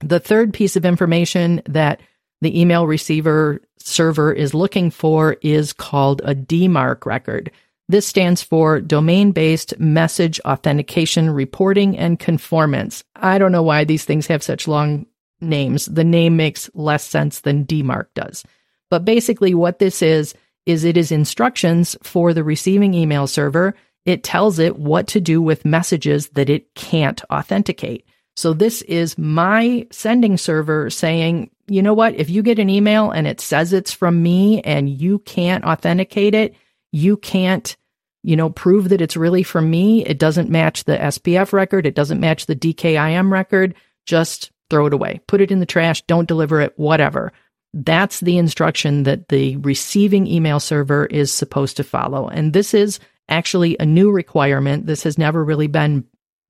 The 0.00 0.18
third 0.18 0.52
piece 0.52 0.76
of 0.76 0.84
information 0.84 1.62
that 1.66 2.00
the 2.40 2.60
email 2.60 2.86
receiver 2.86 3.60
server 3.78 4.32
is 4.32 4.54
looking 4.54 4.90
for 4.90 5.36
is 5.42 5.72
called 5.72 6.20
a 6.24 6.34
DMARC 6.34 7.06
record. 7.06 7.50
This 7.88 8.06
stands 8.06 8.42
for 8.42 8.80
Domain 8.80 9.32
Based 9.32 9.78
Message 9.78 10.40
Authentication 10.44 11.30
Reporting 11.30 11.96
and 11.96 12.18
Conformance. 12.18 13.02
I 13.16 13.38
don't 13.38 13.52
know 13.52 13.62
why 13.62 13.84
these 13.84 14.04
things 14.04 14.26
have 14.26 14.42
such 14.42 14.68
long 14.68 15.06
names. 15.40 15.86
The 15.86 16.04
name 16.04 16.36
makes 16.36 16.70
less 16.74 17.04
sense 17.04 17.40
than 17.40 17.64
DMARC 17.64 18.06
does. 18.14 18.44
But 18.90 19.04
basically, 19.04 19.54
what 19.54 19.78
this 19.78 20.02
is, 20.02 20.34
is 20.66 20.84
it 20.84 20.98
is 20.98 21.10
instructions 21.10 21.96
for 22.02 22.34
the 22.34 22.44
receiving 22.44 22.92
email 22.92 23.26
server. 23.26 23.74
It 24.04 24.22
tells 24.22 24.58
it 24.58 24.78
what 24.78 25.06
to 25.08 25.20
do 25.20 25.40
with 25.40 25.64
messages 25.64 26.28
that 26.30 26.50
it 26.50 26.74
can't 26.74 27.22
authenticate. 27.32 28.06
So 28.38 28.52
this 28.52 28.82
is 28.82 29.18
my 29.18 29.88
sending 29.90 30.36
server 30.36 30.90
saying, 30.90 31.50
you 31.66 31.82
know 31.82 31.92
what? 31.92 32.14
If 32.14 32.30
you 32.30 32.44
get 32.44 32.60
an 32.60 32.70
email 32.70 33.10
and 33.10 33.26
it 33.26 33.40
says 33.40 33.72
it's 33.72 33.92
from 33.92 34.22
me 34.22 34.60
and 34.60 34.88
you 34.88 35.18
can't 35.18 35.64
authenticate 35.64 36.36
it, 36.36 36.54
you 36.92 37.16
can't, 37.16 37.76
you 38.22 38.36
know, 38.36 38.48
prove 38.48 38.90
that 38.90 39.00
it's 39.00 39.16
really 39.16 39.42
from 39.42 39.68
me. 39.68 40.06
It 40.06 40.20
doesn't 40.20 40.50
match 40.50 40.84
the 40.84 40.96
SPF 40.96 41.52
record. 41.52 41.84
It 41.84 41.96
doesn't 41.96 42.20
match 42.20 42.46
the 42.46 42.54
DKIM 42.54 43.32
record. 43.32 43.74
Just 44.06 44.52
throw 44.70 44.86
it 44.86 44.94
away. 44.94 45.20
Put 45.26 45.40
it 45.40 45.50
in 45.50 45.58
the 45.58 45.66
trash. 45.66 46.02
Don't 46.02 46.28
deliver 46.28 46.60
it, 46.60 46.74
whatever. 46.78 47.32
That's 47.74 48.20
the 48.20 48.38
instruction 48.38 49.02
that 49.02 49.30
the 49.30 49.56
receiving 49.56 50.28
email 50.28 50.60
server 50.60 51.06
is 51.06 51.32
supposed 51.32 51.76
to 51.78 51.82
follow. 51.82 52.28
And 52.28 52.52
this 52.52 52.72
is 52.72 53.00
actually 53.28 53.76
a 53.80 53.84
new 53.84 54.12
requirement. 54.12 54.86
This 54.86 55.02
has 55.02 55.18
never 55.18 55.44
really 55.44 55.66
been 55.66 56.06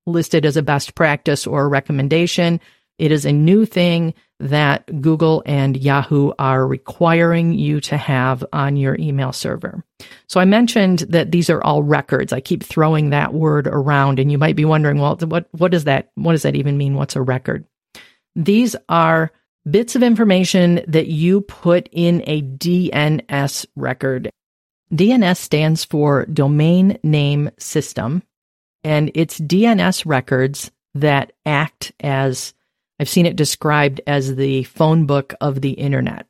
listed 0.09 0.45
as 0.45 0.57
a 0.57 0.63
best 0.63 0.95
practice 0.95 1.47
or 1.47 1.65
a 1.65 1.69
recommendation. 1.69 2.61
It 2.99 3.13
is 3.13 3.25
a 3.25 3.33
new 3.33 3.65
thing 3.65 4.15
that 4.41 5.01
Google 5.01 5.43
and 5.47 5.77
Yahoo 5.77 6.33
are 6.39 6.67
requiring 6.67 7.53
you 7.53 7.81
to 7.83 7.97
have 7.97 8.45
on 8.53 8.77
your 8.77 8.97
email 8.99 9.33
server. 9.33 9.85
So 10.29 10.41
I 10.41 10.45
mentioned 10.45 11.01
that 11.11 11.31
these 11.33 11.51
are 11.51 11.63
all 11.63 11.83
records. 11.83 12.33
I 12.33 12.41
keep 12.41 12.63
throwing 12.63 13.11
that 13.11 13.35
word 13.35 13.67
around 13.67 14.19
and 14.19 14.31
you 14.31 14.39
might 14.39 14.57
be 14.57 14.65
wondering, 14.65 14.99
well, 14.99 15.17
what, 15.17 15.49
what 15.53 15.71
does 15.71 15.85
that, 15.85 16.11
what 16.15 16.33
does 16.33 16.43
that 16.43 16.57
even 16.57 16.79
mean? 16.79 16.95
What's 16.95 17.17
a 17.17 17.23
record? 17.23 17.65
These 18.37 18.77
are 18.89 19.33
bits 19.69 19.97
of 19.97 20.03
information 20.03 20.83
that 20.87 21.09
you 21.09 21.41
put 21.43 21.89
in 21.93 22.23
a 22.27 22.43
DNS 22.43 23.67
record. 23.77 24.31
DNS 24.93 25.37
stands 25.37 25.85
for 25.85 26.25
Domain 26.27 26.99
Name 27.03 27.51
System, 27.59 28.23
and 28.85 29.11
it's 29.15 29.41
DNS 29.41 30.05
records 30.07 30.71
that 30.95 31.33
act 31.45 31.93
as 32.01 32.55
I've 33.01 33.09
seen 33.09 33.27
it 33.27 33.37
described 33.37 34.01
as 34.07 34.35
the 34.35 34.65
phone 34.65 35.07
book 35.07 35.35
of 35.41 35.61
the 35.61 35.73
internet. 35.73 36.27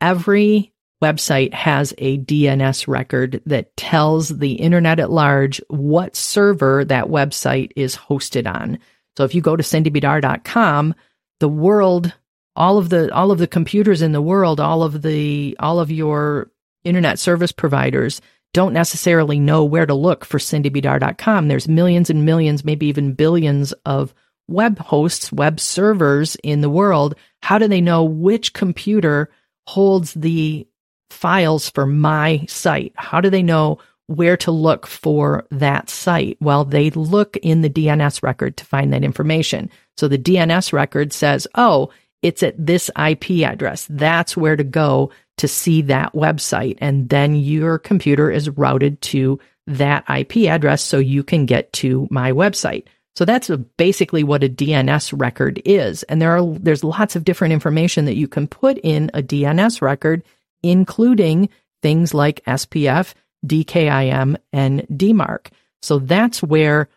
Every 0.00 0.72
website 1.02 1.52
has 1.54 1.94
a 1.98 2.18
DNS 2.18 2.88
record 2.88 3.40
that 3.46 3.76
tells 3.76 4.28
the 4.28 4.52
internet 4.52 4.98
at 4.98 5.10
large 5.10 5.60
what 5.68 6.16
server 6.16 6.84
that 6.84 7.06
website 7.06 7.72
is 7.76 7.96
hosted 7.96 8.52
on. 8.52 8.78
So 9.16 9.24
if 9.24 9.34
you 9.34 9.40
go 9.40 9.56
to 9.56 9.62
cindybidar.com, 9.62 10.94
the 11.40 11.48
world, 11.48 12.12
all 12.56 12.78
of 12.78 12.88
the 12.88 13.12
all 13.14 13.30
of 13.30 13.38
the 13.38 13.46
computers 13.46 14.02
in 14.02 14.12
the 14.12 14.22
world, 14.22 14.60
all 14.60 14.82
of 14.82 15.02
the 15.02 15.56
all 15.60 15.78
of 15.78 15.90
your 15.90 16.50
internet 16.84 17.18
service 17.18 17.52
providers 17.52 18.20
don't 18.54 18.72
necessarily 18.72 19.38
know 19.38 19.64
where 19.64 19.86
to 19.86 19.94
look 19.94 20.24
for 20.24 20.38
cindybidar.com. 20.38 21.48
There's 21.48 21.68
millions 21.68 22.10
and 22.10 22.24
millions, 22.24 22.64
maybe 22.64 22.86
even 22.86 23.12
billions 23.12 23.72
of 23.84 24.14
web 24.48 24.78
hosts, 24.78 25.30
web 25.30 25.60
servers 25.60 26.36
in 26.36 26.62
the 26.62 26.70
world, 26.70 27.14
how 27.42 27.58
do 27.58 27.68
they 27.68 27.80
know 27.80 28.02
which 28.02 28.54
computer 28.54 29.30
holds 29.66 30.14
the 30.14 30.66
files 31.10 31.70
for 31.70 31.86
my 31.86 32.44
site? 32.48 32.92
How 32.96 33.20
do 33.20 33.30
they 33.30 33.42
know 33.42 33.78
where 34.06 34.36
to 34.38 34.50
look 34.50 34.86
for 34.86 35.46
that 35.50 35.90
site? 35.90 36.38
Well, 36.40 36.64
they 36.64 36.90
look 36.90 37.36
in 37.36 37.60
the 37.60 37.70
DNS 37.70 38.22
record 38.22 38.56
to 38.56 38.64
find 38.64 38.92
that 38.92 39.04
information. 39.04 39.70
So 39.96 40.08
the 40.08 40.18
DNS 40.18 40.72
record 40.72 41.12
says, 41.12 41.46
oh, 41.54 41.90
it's 42.22 42.42
at 42.42 42.54
this 42.58 42.90
IP 42.98 43.42
address. 43.46 43.86
That's 43.88 44.36
where 44.36 44.56
to 44.56 44.64
go 44.64 45.10
to 45.38 45.48
see 45.48 45.82
that 45.82 46.12
website. 46.12 46.78
And 46.80 47.08
then 47.08 47.34
your 47.34 47.78
computer 47.78 48.30
is 48.30 48.48
routed 48.50 49.00
to 49.02 49.38
that 49.66 50.04
IP 50.08 50.48
address 50.48 50.82
so 50.82 50.98
you 50.98 51.22
can 51.22 51.46
get 51.46 51.72
to 51.74 52.08
my 52.10 52.32
website. 52.32 52.84
So 53.16 53.24
that's 53.24 53.50
basically 53.76 54.22
what 54.22 54.44
a 54.44 54.48
DNS 54.48 55.20
record 55.20 55.60
is. 55.64 56.04
And 56.04 56.22
there 56.22 56.36
are, 56.36 56.54
there's 56.58 56.84
lots 56.84 57.16
of 57.16 57.24
different 57.24 57.52
information 57.52 58.04
that 58.04 58.16
you 58.16 58.28
can 58.28 58.46
put 58.46 58.78
in 58.78 59.10
a 59.12 59.22
DNS 59.22 59.82
record, 59.82 60.22
including 60.62 61.48
things 61.82 62.14
like 62.14 62.44
SPF, 62.44 63.14
DKIM, 63.46 64.36
and 64.52 64.86
DMARC. 64.88 65.48
So 65.82 65.98
that's 65.98 66.42
where 66.42 66.88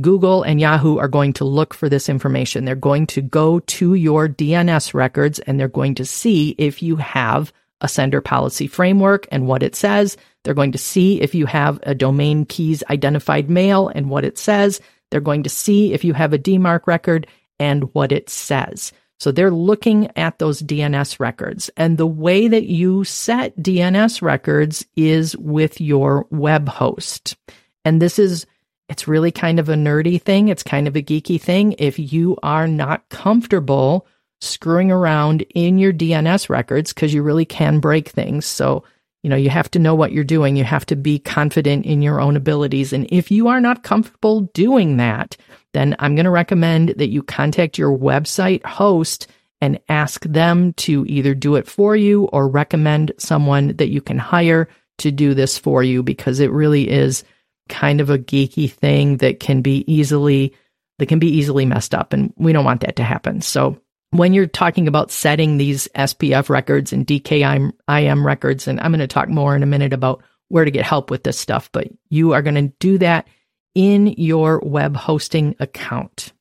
Google 0.00 0.42
and 0.42 0.60
Yahoo 0.60 0.98
are 0.98 1.08
going 1.08 1.32
to 1.34 1.44
look 1.44 1.74
for 1.74 1.88
this 1.88 2.08
information. 2.08 2.64
They're 2.64 2.74
going 2.74 3.06
to 3.08 3.22
go 3.22 3.60
to 3.60 3.94
your 3.94 4.28
DNS 4.28 4.94
records 4.94 5.38
and 5.40 5.58
they're 5.58 5.68
going 5.68 5.94
to 5.96 6.04
see 6.04 6.54
if 6.58 6.82
you 6.82 6.96
have 6.96 7.52
a 7.80 7.88
sender 7.88 8.20
policy 8.20 8.66
framework 8.66 9.26
and 9.30 9.46
what 9.46 9.62
it 9.62 9.74
says. 9.74 10.16
They're 10.44 10.54
going 10.54 10.72
to 10.72 10.78
see 10.78 11.20
if 11.20 11.34
you 11.34 11.46
have 11.46 11.78
a 11.82 11.94
domain 11.94 12.44
keys 12.44 12.82
identified 12.90 13.50
mail 13.50 13.88
and 13.88 14.10
what 14.10 14.24
it 14.24 14.38
says. 14.38 14.80
They're 15.10 15.20
going 15.20 15.44
to 15.44 15.50
see 15.50 15.92
if 15.92 16.04
you 16.04 16.14
have 16.14 16.32
a 16.32 16.38
DMARC 16.38 16.86
record 16.86 17.26
and 17.58 17.92
what 17.94 18.12
it 18.12 18.30
says. 18.30 18.92
So 19.20 19.32
they're 19.32 19.50
looking 19.50 20.16
at 20.16 20.38
those 20.38 20.62
DNS 20.62 21.18
records. 21.18 21.70
And 21.76 21.98
the 21.98 22.06
way 22.06 22.46
that 22.46 22.66
you 22.66 23.02
set 23.04 23.56
DNS 23.56 24.22
records 24.22 24.86
is 24.96 25.36
with 25.36 25.80
your 25.80 26.26
web 26.30 26.68
host. 26.68 27.36
And 27.84 28.00
this 28.00 28.18
is, 28.18 28.46
it's 28.88 29.08
really 29.08 29.32
kind 29.32 29.58
of 29.58 29.68
a 29.68 29.74
nerdy 29.74 30.22
thing. 30.22 30.48
It's 30.48 30.62
kind 30.62 30.86
of 30.86 30.94
a 30.94 31.02
geeky 31.02 31.40
thing. 31.40 31.74
If 31.78 31.98
you 31.98 32.38
are 32.42 32.68
not 32.68 33.08
comfortable 33.08 34.06
screwing 34.40 34.90
around 34.90 35.42
in 35.54 35.78
your 35.78 35.92
DNS 35.92 36.48
records, 36.48 36.92
because 36.92 37.12
you 37.12 37.22
really 37.22 37.44
can 37.44 37.80
break 37.80 38.08
things. 38.08 38.46
So 38.46 38.84
you 39.22 39.30
know, 39.30 39.36
you 39.36 39.50
have 39.50 39.70
to 39.72 39.78
know 39.78 39.94
what 39.94 40.12
you're 40.12 40.24
doing. 40.24 40.56
You 40.56 40.64
have 40.64 40.86
to 40.86 40.96
be 40.96 41.18
confident 41.18 41.84
in 41.84 42.02
your 42.02 42.20
own 42.20 42.36
abilities. 42.36 42.92
And 42.92 43.06
if 43.10 43.30
you 43.30 43.48
are 43.48 43.60
not 43.60 43.82
comfortable 43.82 44.42
doing 44.54 44.96
that, 44.98 45.36
then 45.74 45.96
I'm 45.98 46.14
going 46.14 46.24
to 46.24 46.30
recommend 46.30 46.90
that 46.90 47.10
you 47.10 47.22
contact 47.22 47.78
your 47.78 47.96
website 47.96 48.64
host 48.64 49.26
and 49.60 49.80
ask 49.88 50.22
them 50.22 50.72
to 50.74 51.04
either 51.08 51.34
do 51.34 51.56
it 51.56 51.66
for 51.66 51.96
you 51.96 52.24
or 52.26 52.48
recommend 52.48 53.12
someone 53.18 53.76
that 53.76 53.88
you 53.88 54.00
can 54.00 54.18
hire 54.18 54.68
to 54.98 55.10
do 55.10 55.34
this 55.34 55.58
for 55.58 55.82
you 55.82 56.02
because 56.02 56.38
it 56.38 56.52
really 56.52 56.88
is 56.88 57.24
kind 57.68 58.00
of 58.00 58.10
a 58.10 58.18
geeky 58.18 58.70
thing 58.70 59.18
that 59.18 59.40
can 59.40 59.62
be 59.62 59.84
easily 59.92 60.54
that 60.98 61.06
can 61.06 61.18
be 61.18 61.28
easily 61.28 61.64
messed 61.64 61.94
up 61.94 62.12
and 62.12 62.32
we 62.36 62.52
don't 62.52 62.64
want 62.64 62.80
that 62.80 62.96
to 62.96 63.04
happen. 63.04 63.40
So 63.40 63.80
when 64.10 64.32
you're 64.32 64.46
talking 64.46 64.88
about 64.88 65.10
setting 65.10 65.58
these 65.58 65.88
SPF 65.94 66.48
records 66.48 66.92
and 66.92 67.06
DKIM 67.06 68.24
records, 68.24 68.66
and 68.66 68.80
I'm 68.80 68.90
going 68.90 69.00
to 69.00 69.06
talk 69.06 69.28
more 69.28 69.54
in 69.54 69.62
a 69.62 69.66
minute 69.66 69.92
about 69.92 70.22
where 70.48 70.64
to 70.64 70.70
get 70.70 70.86
help 70.86 71.10
with 71.10 71.24
this 71.24 71.38
stuff, 71.38 71.70
but 71.72 71.88
you 72.08 72.32
are 72.32 72.42
going 72.42 72.54
to 72.54 72.72
do 72.80 72.98
that 72.98 73.28
in 73.74 74.06
your 74.16 74.60
web 74.60 74.96
hosting 74.96 75.54
account. 75.60 76.32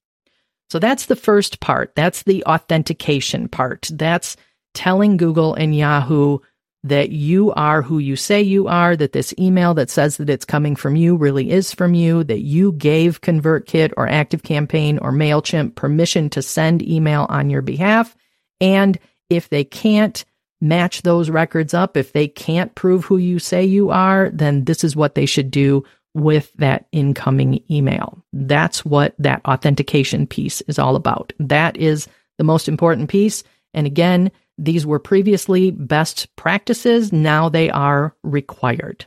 So 0.70 0.80
that's 0.80 1.06
the 1.06 1.16
first 1.16 1.60
part. 1.60 1.94
That's 1.96 2.24
the 2.24 2.44
authentication 2.46 3.48
part. 3.48 3.90
That's 3.92 4.38
telling 4.74 5.18
Google 5.18 5.54
and 5.54 5.76
Yahoo 5.76 6.40
that 6.88 7.12
you 7.12 7.52
are 7.54 7.82
who 7.82 8.00
you 8.00 8.16
say 8.16 8.42
you 8.42 8.68
are, 8.68 8.96
that 8.96 9.14
this 9.14 9.34
email 9.40 9.74
that 9.76 9.90
says 9.90 10.18
that 10.18 10.30
it's 10.30 10.46
coming 10.46 10.76
from 10.76 10.96
you 10.96 11.16
really 11.16 11.52
is 11.52 11.74
from 11.74 11.94
you, 11.94 12.24
that 12.26 12.42
you 12.42 12.72
gave 12.74 13.22
ConvertKit 13.22 13.94
or 13.98 14.08
ActiveCampaign 14.08 15.00
or 15.02 15.12
MailChimp 15.12 15.76
permission 15.76 16.30
to 16.32 16.42
send 16.42 16.82
email 16.82 17.26
on 17.30 17.50
your 17.50 17.62
behalf. 17.62 18.16
And 18.60 18.98
if 19.30 19.50
they 19.50 19.64
can't 19.64 20.24
match 20.62 21.04
those 21.04 21.30
records 21.30 21.74
up. 21.74 21.98
If 21.98 22.14
they 22.14 22.28
can't 22.28 22.74
prove 22.76 23.06
who 23.06 23.18
you 23.18 23.40
say 23.40 23.64
you 23.64 23.90
are, 23.90 24.30
then 24.32 24.66
this 24.66 24.84
is 24.84 24.96
what 24.96 25.16
they 25.16 25.26
should 25.26 25.52
do 25.52 25.84
with 26.14 26.52
that 26.54 26.88
incoming 26.92 27.64
email. 27.70 28.24
That's 28.34 28.84
what 28.84 29.14
that 29.20 29.46
authentication 29.46 30.26
piece 30.26 30.62
is 30.62 30.80
all 30.80 30.96
about. 30.96 31.32
That 31.40 31.78
is 31.78 32.08
the 32.38 32.44
most 32.44 32.68
important 32.68 33.10
piece. 33.10 33.44
And 33.74 33.86
again, 33.86 34.32
these 34.58 34.86
were 34.86 35.00
previously 35.00 35.72
best 35.72 36.36
practices. 36.36 37.14
Now 37.14 37.50
they 37.50 37.70
are 37.70 38.16
required. 38.24 39.06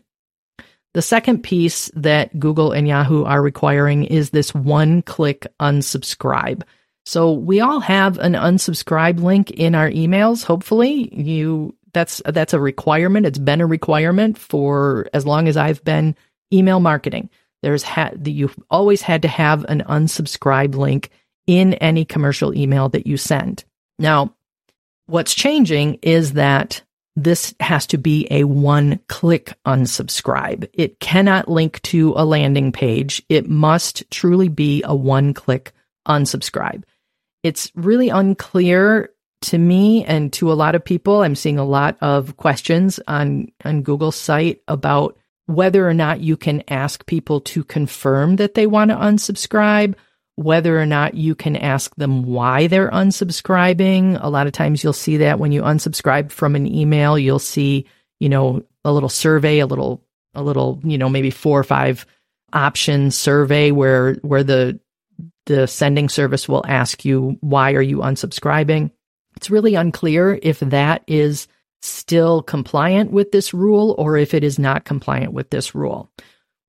The 0.93 1.03
second 1.03 1.43
piece 1.43 1.91
that 1.95 2.39
Google 2.39 2.73
and 2.73 2.89
Yahoo 2.89 3.25
are 3.25 3.43
requiring 3.43 4.05
is 4.05 4.31
this 4.31 4.55
one 4.55 5.03
click 5.03 5.47
unsubscribe. 5.61 6.63
So 7.07 7.33
we 7.33 7.61
all 7.61 7.81
have 7.81 8.19
an 8.19 8.35
unsubscribe 8.35 9.21
link 9.21 9.51
in 9.53 9.75
our 9.75 9.89
emails. 9.91 10.45
Hopefully 10.45 11.15
you 11.15 11.77
that's 11.93 12.23
that's 12.25 12.55
a 12.55 12.61
requirement. 12.61 13.27
It's 13.27 13.39
been 13.39 13.61
a 13.61 13.67
requirement 13.67 14.39
for 14.39 15.09
as 15.15 15.27
long 15.27 15.49
as 15.49 15.57
I've 15.57 15.83
been 15.85 16.17
email 16.53 16.81
marketing. 16.81 17.31
There's 17.63 17.83
had 17.83 18.27
you've 18.27 18.59
always 18.71 19.03
had 19.03 19.23
to 19.23 19.29
have 19.29 19.65
an 19.65 19.83
unsubscribe 19.89 20.75
link 20.75 21.11
in 21.47 21.75
any 21.75 22.05
commercial 22.05 22.57
email 22.57 22.89
that 22.91 23.07
you 23.07 23.17
send. 23.17 23.65
Now, 23.99 24.35
what's 25.11 25.35
changing 25.35 25.99
is 26.03 26.35
that 26.35 26.83
this 27.17 27.55
has 27.61 27.87
to 27.89 27.99
be 27.99 28.27
a 28.31 28.45
one 28.45 29.01
click 29.09 29.53
unsubscribe. 29.67 30.69
It 30.73 31.01
cannot 31.01 31.49
link 31.49 31.83
to 31.83 32.15
a 32.17 32.25
landing 32.25 32.73
page. 32.73 33.23
It 33.29 33.49
must 33.49 34.09
truly 34.11 34.49
be 34.49 34.83
a 34.85 34.95
one 34.95 35.35
click 35.35 35.73
unsubscribe. 36.07 36.85
It's 37.43 37.73
really 37.75 38.11
unclear 38.11 39.11
to 39.43 39.59
me 39.59 40.05
and 40.05 40.33
to 40.35 40.53
a 40.53 40.55
lot 40.55 40.75
of 40.75 40.85
people. 40.85 41.23
I'm 41.23 41.35
seeing 41.35 41.59
a 41.59 41.65
lot 41.65 41.97
of 42.01 42.37
questions 42.37 43.01
on, 43.09 43.51
on 43.65 43.83
Google's 43.83 44.17
site 44.17 44.63
about 44.69 45.19
whether 45.47 45.89
or 45.89 45.95
not 45.95 46.21
you 46.21 46.37
can 46.37 46.63
ask 46.69 47.05
people 47.07 47.41
to 47.41 47.65
confirm 47.65 48.37
that 48.37 48.55
they 48.55 48.67
want 48.67 48.91
to 48.91 48.97
unsubscribe, 48.97 49.95
whether 50.41 50.81
or 50.81 50.87
not 50.87 51.13
you 51.13 51.35
can 51.35 51.55
ask 51.55 51.95
them 51.97 52.23
why 52.23 52.67
they're 52.67 52.91
unsubscribing. 52.91 54.19
A 54.23 54.31
lot 54.31 54.47
of 54.47 54.55
times 54.55 54.83
you'll 54.83 54.95
see 54.95 55.19
that 55.19 55.39
when 55.39 55.53
you 55.53 55.61
unsubscribe 55.61 56.31
from 56.31 56.57
an 56.57 56.67
email, 56.67 57.19
you'll 57.19 57.39
see, 57.39 57.85
you 58.21 58.31
know, 58.31 58.65
a 58.83 58.91
little 58.91 59.11
survey, 59.11 59.59
a 59.59 59.67
little, 59.67 60.03
a 60.35 60.43
little, 60.43 60.81
you 60.83 60.97
know, 60.97 61.11
maybe 61.11 61.31
four 61.31 61.61
or 61.61 61.65
five 61.65 62.07
option 62.55 63.11
survey 63.11 63.71
where, 63.71 64.15
where 64.23 64.43
the, 64.43 64.81
the 65.45 65.67
sending 65.67 66.09
service 66.09 66.49
will 66.49 66.65
ask 66.67 67.05
you, 67.05 67.37
why 67.41 67.75
are 67.75 67.83
you 67.83 67.99
unsubscribing? 67.99 68.91
It's 69.37 69.51
really 69.51 69.75
unclear 69.75 70.39
if 70.43 70.61
that 70.61 71.03
is 71.07 71.49
still 71.83 72.43
compliant 72.43 73.11
with 73.11 73.31
this 73.31 73.53
rule 73.53 73.95
or 73.99 74.17
if 74.17 74.33
it 74.33 74.43
is 74.43 74.59
not 74.59 74.87
compliant 74.87 75.35
with 75.35 75.51
this 75.51 75.75
rule. 75.75 76.11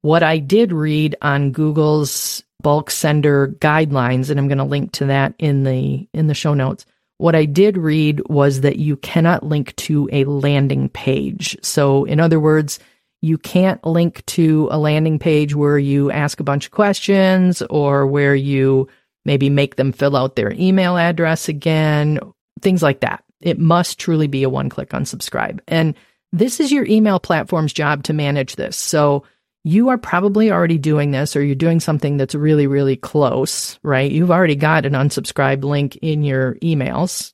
What 0.02 0.24
I 0.24 0.40
did 0.40 0.74
read 0.74 1.16
on 1.22 1.52
Google's 1.52 2.44
bulk 2.62 2.92
sender 2.92 3.50
guidelines, 3.60 4.30
and 4.30 4.40
I'm 4.40 4.48
going 4.48 4.58
to 4.58 4.64
link 4.64 4.92
to 4.94 5.06
that 5.08 5.34
in 5.40 5.64
the 5.64 6.08
in 6.14 6.28
the 6.28 6.34
show 6.34 6.54
notes. 6.54 6.86
What 7.18 7.36
I 7.36 7.46
did 7.46 7.78
read 7.78 8.28
was 8.30 8.62
that 8.62 8.78
you 8.78 8.98
cannot 8.98 9.44
link 9.44 9.76
to 9.78 10.10
a 10.12 10.24
landing 10.24 10.90
page. 10.90 11.56
So, 11.62 12.06
in 12.06 12.20
other 12.20 12.40
words, 12.40 12.80
you 13.22 13.38
can't 13.38 13.86
link 13.86 14.26
to 14.26 14.68
a 14.72 14.80
landing 14.80 15.20
page 15.20 15.54
where 15.54 15.78
you 15.78 16.12
ask 16.12 16.40
a 16.40 16.44
bunch 16.44 16.66
of 16.66 16.72
questions 16.72 17.62
or 17.64 18.08
where 18.08 18.34
you 18.34 18.88
maybe 19.26 19.50
make 19.50 19.76
them 19.76 19.92
fill 19.92 20.16
out 20.16 20.36
their 20.36 20.52
email 20.54 20.98
address 20.98 21.48
again, 21.48 22.20
things 22.62 22.82
like 22.82 23.02
that. 23.02 23.24
It 23.40 23.60
must 23.60 24.00
truly 24.00 24.28
be 24.28 24.44
a 24.44 24.50
one 24.50 24.70
click 24.70 24.90
unsubscribe. 24.90 25.60
And 25.68 25.96
this 26.32 26.60
is 26.60 26.72
your 26.72 26.86
email 26.86 27.20
platform's 27.20 27.74
job 27.74 28.04
to 28.04 28.14
manage 28.14 28.56
this. 28.56 28.76
So 28.76 29.24
you 29.64 29.90
are 29.90 29.98
probably 29.98 30.52
already 30.52 30.78
doing 30.78 31.12
this 31.12 31.36
or 31.36 31.44
you're 31.44 31.56
doing 31.56 31.80
something 31.80 32.18
that's 32.18 32.34
really, 32.34 32.68
really 32.68 32.96
close, 32.96 33.80
right? 33.84 34.12
You've 34.12 34.32
already 34.32 34.56
got 34.56 34.86
an 34.86 34.94
unsubscribe 34.94 35.64
link 35.64 35.98
in 35.98 36.24
your 36.24 36.56
emails. 36.56 37.34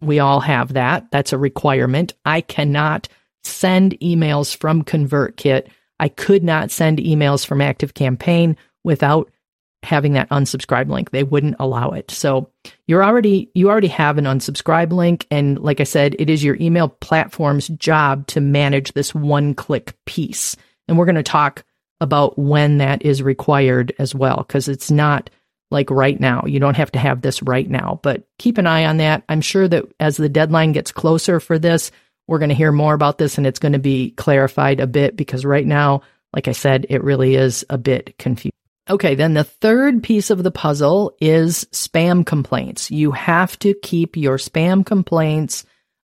We 0.00 0.18
all 0.18 0.40
have 0.40 0.74
that. 0.74 1.10
That's 1.10 1.32
a 1.32 1.38
requirement. 1.38 2.12
I 2.24 2.42
cannot 2.42 3.08
send 3.42 3.98
emails 4.00 4.54
from 4.54 4.84
ConvertKit. 4.84 5.68
I 5.98 6.08
could 6.08 6.44
not 6.44 6.70
send 6.70 6.98
emails 6.98 7.46
from 7.46 7.60
ActiveCampaign 7.60 8.56
without 8.84 9.30
having 9.82 10.12
that 10.12 10.28
unsubscribe 10.30 10.88
link. 10.88 11.10
They 11.10 11.24
wouldn't 11.24 11.56
allow 11.58 11.90
it. 11.90 12.10
So 12.10 12.50
you're 12.86 13.04
already 13.04 13.50
you 13.54 13.68
already 13.68 13.88
have 13.88 14.18
an 14.18 14.24
unsubscribe 14.26 14.92
link 14.92 15.26
and 15.30 15.58
like 15.58 15.80
I 15.80 15.84
said, 15.84 16.14
it 16.18 16.30
is 16.30 16.44
your 16.44 16.56
email 16.60 16.88
platform's 16.88 17.68
job 17.68 18.26
to 18.28 18.40
manage 18.40 18.92
this 18.92 19.14
one-click 19.14 19.96
piece. 20.04 20.56
And 20.86 20.98
we're 20.98 21.06
going 21.06 21.16
to 21.16 21.22
talk 21.22 21.64
about 22.02 22.36
when 22.36 22.78
that 22.78 23.04
is 23.04 23.22
required 23.22 23.94
as 23.98 24.14
well 24.14 24.44
because 24.46 24.66
it's 24.66 24.90
not 24.90 25.30
like 25.70 25.88
right 25.88 26.18
now. 26.18 26.42
You 26.44 26.60
don't 26.60 26.76
have 26.76 26.92
to 26.92 26.98
have 26.98 27.22
this 27.22 27.42
right 27.42 27.68
now, 27.68 28.00
but 28.02 28.26
keep 28.38 28.58
an 28.58 28.66
eye 28.66 28.84
on 28.84 28.98
that. 28.98 29.22
I'm 29.28 29.40
sure 29.40 29.68
that 29.68 29.84
as 30.00 30.16
the 30.16 30.28
deadline 30.28 30.72
gets 30.72 30.92
closer 30.92 31.38
for 31.38 31.58
this, 31.58 31.92
we're 32.26 32.40
going 32.40 32.50
to 32.50 32.54
hear 32.54 32.72
more 32.72 32.92
about 32.92 33.18
this 33.18 33.38
and 33.38 33.46
it's 33.46 33.60
going 33.60 33.72
to 33.72 33.78
be 33.78 34.10
clarified 34.10 34.80
a 34.80 34.86
bit 34.86 35.16
because 35.16 35.44
right 35.44 35.66
now, 35.66 36.02
like 36.34 36.48
I 36.48 36.52
said, 36.52 36.86
it 36.90 37.04
really 37.04 37.36
is 37.36 37.64
a 37.70 37.78
bit 37.78 38.18
confusing. 38.18 38.52
Okay, 38.90 39.14
then 39.14 39.34
the 39.34 39.44
third 39.44 40.02
piece 40.02 40.30
of 40.30 40.42
the 40.42 40.50
puzzle 40.50 41.16
is 41.20 41.64
spam 41.72 42.26
complaints. 42.26 42.90
You 42.90 43.12
have 43.12 43.56
to 43.60 43.74
keep 43.80 44.16
your 44.16 44.38
spam 44.38 44.84
complaints 44.84 45.64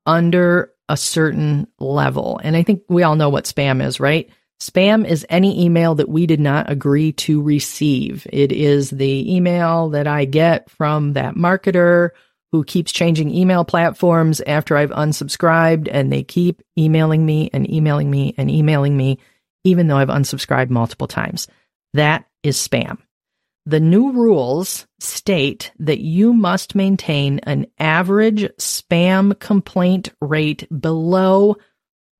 under 0.05 0.71
a 0.87 0.95
certain 0.95 1.67
level. 1.79 2.39
And 2.43 2.55
I 2.55 2.63
think 2.63 2.83
we 2.87 3.03
all 3.03 3.15
know 3.15 3.29
what 3.29 3.45
spam 3.45 3.85
is, 3.85 3.99
right? 3.99 4.29
Spam 4.61 5.07
is 5.07 5.25
any 5.27 5.65
email 5.65 5.95
that 5.95 6.07
we 6.07 6.27
did 6.27 6.39
not 6.39 6.69
agree 6.69 7.13
to 7.13 7.41
receive. 7.41 8.27
It 8.31 8.51
is 8.51 8.91
the 8.91 9.35
email 9.35 9.89
that 9.89 10.05
I 10.05 10.25
get 10.25 10.69
from 10.69 11.13
that 11.13 11.33
marketer 11.33 12.11
who 12.51 12.63
keeps 12.63 12.91
changing 12.91 13.33
email 13.33 13.65
platforms 13.65 14.39
after 14.41 14.77
I've 14.77 14.91
unsubscribed 14.91 15.89
and 15.91 16.13
they 16.13 16.21
keep 16.21 16.61
emailing 16.77 17.25
me 17.25 17.49
and 17.51 17.67
emailing 17.71 18.11
me 18.11 18.35
and 18.37 18.51
emailing 18.51 18.95
me, 18.95 19.17
even 19.63 19.87
though 19.87 19.97
I've 19.97 20.09
unsubscribed 20.09 20.69
multiple 20.69 21.07
times. 21.07 21.47
That 21.93 22.25
is 22.43 22.55
spam. 22.55 22.99
The 23.65 23.79
new 23.79 24.11
rules 24.11 24.85
state 24.99 25.71
that 25.79 26.01
you 26.01 26.33
must 26.33 26.75
maintain 26.75 27.39
an 27.39 27.65
average 27.79 28.43
spam 28.59 29.39
complaint 29.39 30.09
rate 30.21 30.67
below 30.79 31.55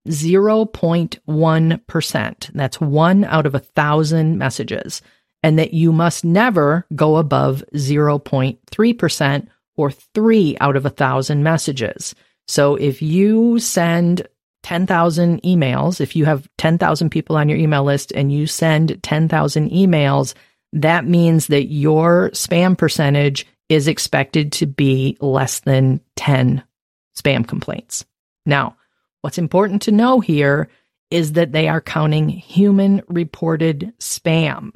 0.1%. 0.08 2.52
That's 2.54 2.82
one 2.82 3.24
out 3.26 3.46
of 3.46 3.56
a 3.56 3.60
thousand 3.60 4.38
messages. 4.38 5.02
And 5.44 5.58
that 5.58 5.74
you 5.74 5.92
must 5.92 6.24
never 6.24 6.86
go 6.96 7.18
above 7.18 7.64
0.3% 7.74 9.48
or 9.76 9.92
three 9.92 10.56
out 10.60 10.76
of 10.76 10.86
a 10.86 10.92
thousand 10.92 11.44
messages. 11.44 12.14
So 12.48 12.76
if 12.76 13.02
you 13.02 13.60
send 13.60 14.28
10,000 14.64 15.42
emails, 15.42 16.00
if 16.00 16.16
you 16.16 16.26
have 16.26 16.48
10,000 16.58 17.10
people 17.10 17.36
on 17.36 17.50
your 17.50 17.58
email 17.58 17.84
list 17.84 18.12
and 18.12 18.32
you 18.32 18.46
send 18.46 19.02
10,000 19.02 19.72
emails, 19.72 20.34
that 20.74 21.06
means 21.06 21.48
that 21.48 21.66
your 21.66 22.30
spam 22.32 22.78
percentage 22.78 23.48
is 23.70 23.88
expected 23.88 24.52
to 24.52 24.66
be 24.66 25.18
less 25.20 25.62
than 25.62 26.02
10 26.18 26.64
spam 27.18 27.48
complaints. 27.48 28.06
Now, 28.46 28.76
what's 29.22 29.38
important 29.38 29.84
to 29.84 29.92
know 29.92 30.20
here 30.20 30.70
is 31.10 31.34
that 31.34 31.52
they 31.52 31.68
are 31.68 31.82
counting 31.82 32.30
human 32.30 33.02
reported 33.08 33.94
spam. 34.00 34.72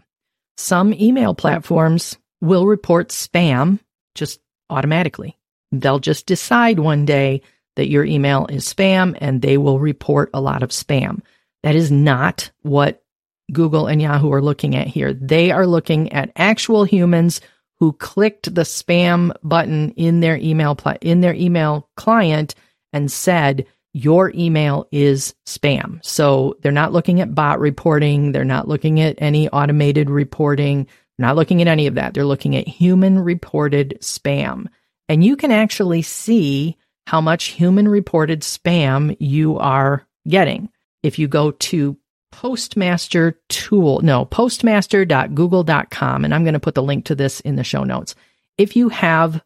Some 0.58 0.94
email 0.94 1.34
platforms 1.34 2.18
will 2.42 2.68
report 2.68 3.10
spam 3.10 3.80
just 4.14 4.40
automatically. 4.70 5.38
They'll 5.72 6.00
just 6.00 6.26
decide 6.26 6.80
one 6.80 7.06
day 7.06 7.42
that 7.76 7.90
your 7.90 8.06
email 8.06 8.48
is 8.48 8.72
spam 8.72 9.18
and 9.20 9.42
they 9.42 9.58
will 9.58 9.80
report 9.80 10.30
a 10.34 10.42
lot 10.42 10.64
of 10.64 10.70
spam. 10.70 11.22
That 11.64 11.76
is 11.76 11.92
not 11.92 12.52
what 12.62 13.04
Google 13.52 13.88
and 13.88 14.02
Yahoo 14.02 14.32
are 14.32 14.42
looking 14.42 14.76
at 14.76 14.88
here. 14.88 15.14
They 15.14 15.52
are 15.52 15.68
looking 15.68 16.12
at 16.14 16.32
actual 16.36 16.84
humans 16.84 17.42
who 17.80 17.94
clicked 17.94 18.54
the 18.54 18.62
spam 18.62 19.32
button 19.44 19.92
in 19.92 20.20
their 20.20 20.38
email 20.38 20.76
pl- 20.76 20.98
in 21.02 21.22
their 21.22 21.34
email 21.34 21.90
client 21.96 22.56
and 22.94 23.12
said 23.12 23.66
your 23.96 24.30
email 24.36 24.90
is 24.92 25.34
spam. 25.46 26.04
So 26.04 26.58
they're 26.62 26.74
not 26.74 26.92
looking 26.92 27.22
at 27.22 27.34
bot 27.34 27.62
reporting, 27.62 28.34
they're 28.34 28.44
not 28.44 28.68
looking 28.68 29.00
at 29.00 29.16
any 29.20 29.48
automated 29.48 30.10
reporting, 30.10 30.88
not 31.18 31.38
looking 31.38 31.62
at 31.62 31.70
any 31.70 31.88
of 31.88 31.96
that. 31.96 32.14
They're 32.14 32.26
looking 32.26 32.58
at 32.58 32.68
human 32.68 33.18
reported 33.18 33.98
spam. 34.02 34.66
And 35.08 35.24
you 35.24 35.38
can 35.38 35.50
actually 35.50 36.02
see 36.02 36.76
how 37.08 37.22
much 37.22 37.46
human 37.46 37.88
reported 37.88 38.42
spam 38.42 39.16
you 39.18 39.58
are 39.60 40.06
getting. 40.28 40.68
If 41.02 41.18
you 41.18 41.30
go 41.30 41.52
to 41.52 41.98
Postmaster 42.34 43.40
tool, 43.48 44.02
no, 44.02 44.26
postmaster.google.com, 44.26 46.26
and 46.26 46.36
I'm 46.36 46.44
going 46.44 46.54
to 46.54 46.60
put 46.60 46.76
the 46.76 46.84
link 46.84 47.06
to 47.06 47.16
this 47.16 47.40
in 47.40 47.56
the 47.56 47.64
show 47.64 47.86
notes. 47.86 48.14
If 48.58 48.76
you 48.76 48.90
have 48.90 49.42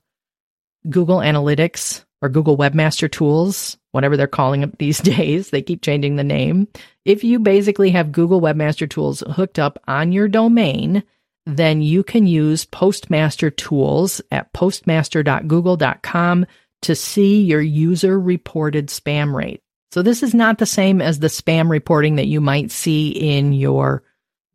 Google 0.90 1.20
Analytics 1.20 2.04
or 2.24 2.30
Google 2.30 2.58
Webmaster 2.58 3.12
Tools 3.12 3.78
whatever 3.92 4.16
they're 4.18 4.28
calling 4.28 4.64
it 4.64 4.78
these 4.78 5.00
days. 5.02 5.50
They 5.50 5.62
keep 5.62 5.82
changing 5.82 6.16
the 6.16 6.24
name. 6.24 6.68
If 7.06 7.24
you 7.24 7.40
basically 7.40 7.92
have 7.92 8.12
Google 8.12 8.42
Webmaster 8.42 8.90
Tools 8.90 9.24
hooked 9.32 9.60
up 9.60 9.82
on 9.88 10.12
your 10.12 10.28
domain, 10.28 11.04
then 11.46 11.82
you 11.82 12.04
can 12.04 12.28
use 12.28 12.66
Postmaster 12.66 13.50
Tools 13.50 14.22
at 14.32 14.54
postmaster.google.com 14.54 16.46
to 16.82 16.96
see 16.96 17.42
your 17.42 17.62
user 17.62 18.20
reported 18.20 18.88
spam 18.88 19.34
rate. 19.34 19.62
So 19.92 20.02
this 20.02 20.22
is 20.22 20.34
not 20.34 20.60
the 20.60 20.66
same 20.66 21.02
as 21.02 21.20
the 21.20 21.28
spam 21.28 21.70
reporting 21.70 22.16
that 22.16 22.28
you 22.28 22.42
might 22.42 22.72
see 22.72 23.10
in 23.10 23.54
your 23.54 24.04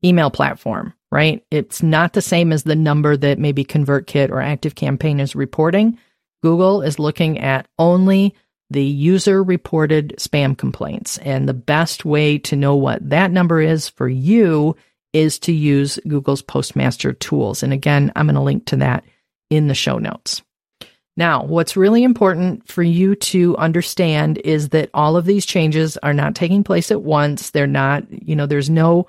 email 0.04 0.30
platform, 0.30 0.94
right? 1.10 1.44
It's 1.50 1.82
not 1.82 2.12
the 2.12 2.22
same 2.22 2.52
as 2.52 2.62
the 2.62 2.76
number 2.76 3.16
that 3.16 3.38
maybe 3.38 3.64
ConvertKit 3.64 4.30
or 4.30 4.36
ActiveCampaign 4.36 5.20
is 5.20 5.34
reporting. 5.34 5.98
Google 6.42 6.82
is 6.82 6.98
looking 6.98 7.40
at 7.40 7.66
only 7.78 8.34
the 8.74 8.84
user 8.84 9.42
reported 9.42 10.16
spam 10.18 10.58
complaints. 10.58 11.16
And 11.18 11.48
the 11.48 11.54
best 11.54 12.04
way 12.04 12.38
to 12.38 12.56
know 12.56 12.74
what 12.74 13.08
that 13.08 13.30
number 13.30 13.60
is 13.60 13.88
for 13.88 14.08
you 14.08 14.76
is 15.12 15.38
to 15.38 15.52
use 15.52 16.00
Google's 16.08 16.42
Postmaster 16.42 17.12
tools. 17.12 17.62
And 17.62 17.72
again, 17.72 18.12
I'm 18.16 18.26
going 18.26 18.34
to 18.34 18.40
link 18.40 18.66
to 18.66 18.76
that 18.76 19.04
in 19.48 19.68
the 19.68 19.74
show 19.74 19.98
notes. 19.98 20.42
Now, 21.16 21.44
what's 21.44 21.76
really 21.76 22.02
important 22.02 22.66
for 22.66 22.82
you 22.82 23.14
to 23.14 23.56
understand 23.56 24.38
is 24.38 24.70
that 24.70 24.90
all 24.92 25.16
of 25.16 25.24
these 25.24 25.46
changes 25.46 25.96
are 25.98 26.12
not 26.12 26.34
taking 26.34 26.64
place 26.64 26.90
at 26.90 27.02
once. 27.02 27.50
They're 27.50 27.68
not, 27.68 28.04
you 28.10 28.34
know, 28.34 28.46
there's 28.46 28.68
no 28.68 29.06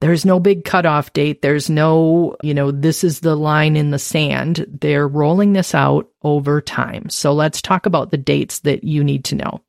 there's 0.00 0.24
no 0.24 0.38
big 0.38 0.64
cutoff 0.64 1.12
date. 1.12 1.40
There's 1.42 1.70
no, 1.70 2.36
you 2.42 2.52
know, 2.52 2.70
this 2.70 3.02
is 3.02 3.20
the 3.20 3.34
line 3.36 3.76
in 3.76 3.90
the 3.90 3.98
sand. 3.98 4.66
They're 4.80 5.08
rolling 5.08 5.54
this 5.54 5.74
out 5.74 6.08
over 6.22 6.60
time. 6.60 7.08
So 7.08 7.32
let's 7.32 7.62
talk 7.62 7.86
about 7.86 8.10
the 8.10 8.18
dates 8.18 8.60
that 8.60 8.84
you 8.84 9.02
need 9.02 9.24
to 9.26 9.36
know. 9.36 9.62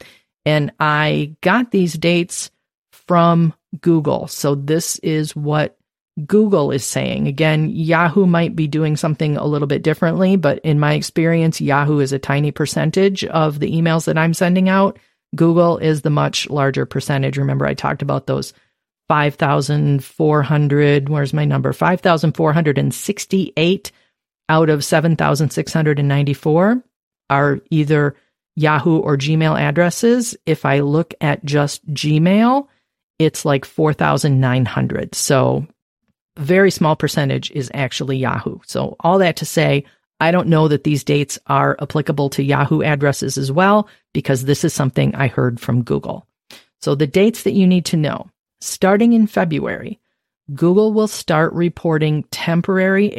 And 0.45 0.71
I 0.79 1.35
got 1.41 1.71
these 1.71 1.93
dates 1.93 2.51
from 2.91 3.53
Google. 3.79 4.27
So 4.27 4.55
this 4.55 4.99
is 4.99 5.35
what 5.35 5.77
Google 6.25 6.71
is 6.71 6.83
saying. 6.83 7.27
Again, 7.27 7.69
Yahoo 7.69 8.25
might 8.25 8.55
be 8.55 8.67
doing 8.67 8.97
something 8.97 9.37
a 9.37 9.45
little 9.45 9.67
bit 9.67 9.83
differently, 9.83 10.35
but 10.35 10.59
in 10.59 10.79
my 10.79 10.93
experience, 10.93 11.61
Yahoo 11.61 11.99
is 11.99 12.11
a 12.11 12.19
tiny 12.19 12.51
percentage 12.51 13.23
of 13.25 13.59
the 13.59 13.71
emails 13.71 14.05
that 14.05 14.17
I'm 14.17 14.33
sending 14.33 14.67
out. 14.67 14.97
Google 15.35 15.77
is 15.77 16.01
the 16.01 16.09
much 16.09 16.49
larger 16.49 16.85
percentage. 16.85 17.37
Remember, 17.37 17.65
I 17.65 17.75
talked 17.75 18.01
about 18.01 18.25
those 18.25 18.53
5,400, 19.07 21.09
where's 21.09 21.33
my 21.33 21.45
number? 21.45 21.73
5,468 21.73 23.91
out 24.49 24.69
of 24.69 24.83
7,694 24.83 26.83
are 27.29 27.59
either 27.69 28.15
Yahoo 28.55 28.99
or 28.99 29.17
Gmail 29.17 29.59
addresses. 29.59 30.37
If 30.45 30.65
I 30.65 30.79
look 30.79 31.13
at 31.21 31.45
just 31.45 31.85
Gmail, 31.93 32.67
it's 33.19 33.45
like 33.45 33.65
4,900. 33.65 35.15
So 35.15 35.67
very 36.37 36.71
small 36.71 36.95
percentage 36.95 37.51
is 37.51 37.69
actually 37.73 38.17
Yahoo. 38.17 38.59
So 38.65 38.95
all 38.99 39.19
that 39.19 39.37
to 39.37 39.45
say, 39.45 39.85
I 40.19 40.31
don't 40.31 40.47
know 40.47 40.67
that 40.67 40.83
these 40.83 41.03
dates 41.03 41.37
are 41.47 41.77
applicable 41.79 42.29
to 42.31 42.43
Yahoo 42.43 42.81
addresses 42.81 43.37
as 43.37 43.51
well, 43.51 43.87
because 44.13 44.45
this 44.45 44.63
is 44.63 44.73
something 44.73 45.13
I 45.13 45.27
heard 45.27 45.59
from 45.59 45.83
Google. 45.83 46.25
So 46.81 46.95
the 46.95 47.07
dates 47.07 47.43
that 47.43 47.53
you 47.53 47.67
need 47.67 47.85
to 47.85 47.97
know 47.97 48.27
starting 48.59 49.13
in 49.13 49.27
February, 49.27 49.99
Google 50.53 50.93
will 50.93 51.07
start 51.07 51.53
reporting 51.53 52.23
temporary 52.31 53.15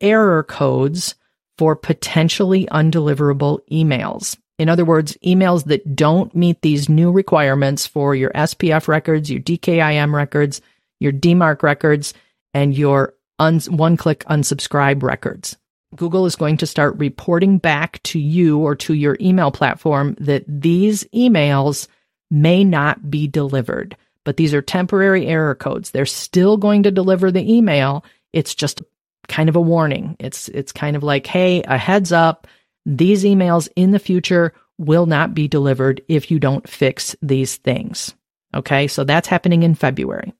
error, 0.00 0.42
codes 0.42 1.14
for 1.58 1.76
potentially 1.76 2.66
undeliverable 2.66 3.60
emails. 3.70 4.36
In 4.58 4.68
other 4.68 4.84
words, 4.84 5.16
emails 5.24 5.64
that 5.64 5.94
don't 5.94 6.34
meet 6.34 6.60
these 6.62 6.88
new 6.88 7.12
requirements 7.12 7.86
for 7.86 8.14
your 8.14 8.30
SPF 8.32 8.88
records, 8.88 9.30
your 9.30 9.40
DKIM 9.40 10.12
records, 10.12 10.60
your 10.98 11.12
DMARC 11.12 11.62
records, 11.62 12.12
and 12.52 12.76
your 12.76 13.14
one 13.38 13.96
click 13.96 14.24
unsubscribe 14.24 15.02
records. 15.02 15.56
Google 15.96 16.26
is 16.26 16.36
going 16.36 16.58
to 16.58 16.66
start 16.66 16.98
reporting 16.98 17.58
back 17.58 18.02
to 18.02 18.18
you 18.18 18.58
or 18.58 18.74
to 18.76 18.94
your 18.94 19.16
email 19.20 19.50
platform 19.50 20.14
that 20.20 20.44
these 20.46 21.04
emails 21.14 21.88
may 22.30 22.62
not 22.62 23.10
be 23.10 23.26
delivered 23.26 23.96
but 24.30 24.36
these 24.36 24.54
are 24.54 24.62
temporary 24.62 25.26
error 25.26 25.56
codes. 25.56 25.90
They're 25.90 26.06
still 26.06 26.56
going 26.56 26.84
to 26.84 26.92
deliver 26.92 27.32
the 27.32 27.52
email. 27.52 28.04
It's 28.32 28.54
just 28.54 28.80
kind 29.26 29.48
of 29.48 29.56
a 29.56 29.60
warning. 29.60 30.14
It's 30.20 30.48
it's 30.50 30.70
kind 30.70 30.94
of 30.94 31.02
like, 31.02 31.26
hey, 31.26 31.64
a 31.64 31.76
heads 31.76 32.12
up, 32.12 32.46
these 32.86 33.24
emails 33.24 33.68
in 33.74 33.90
the 33.90 33.98
future 33.98 34.52
will 34.78 35.06
not 35.06 35.34
be 35.34 35.48
delivered 35.48 36.00
if 36.06 36.30
you 36.30 36.38
don't 36.38 36.68
fix 36.68 37.16
these 37.20 37.56
things. 37.56 38.14
Okay? 38.54 38.86
So 38.86 39.02
that's 39.02 39.26
happening 39.26 39.64
in 39.64 39.74
February. 39.74 40.32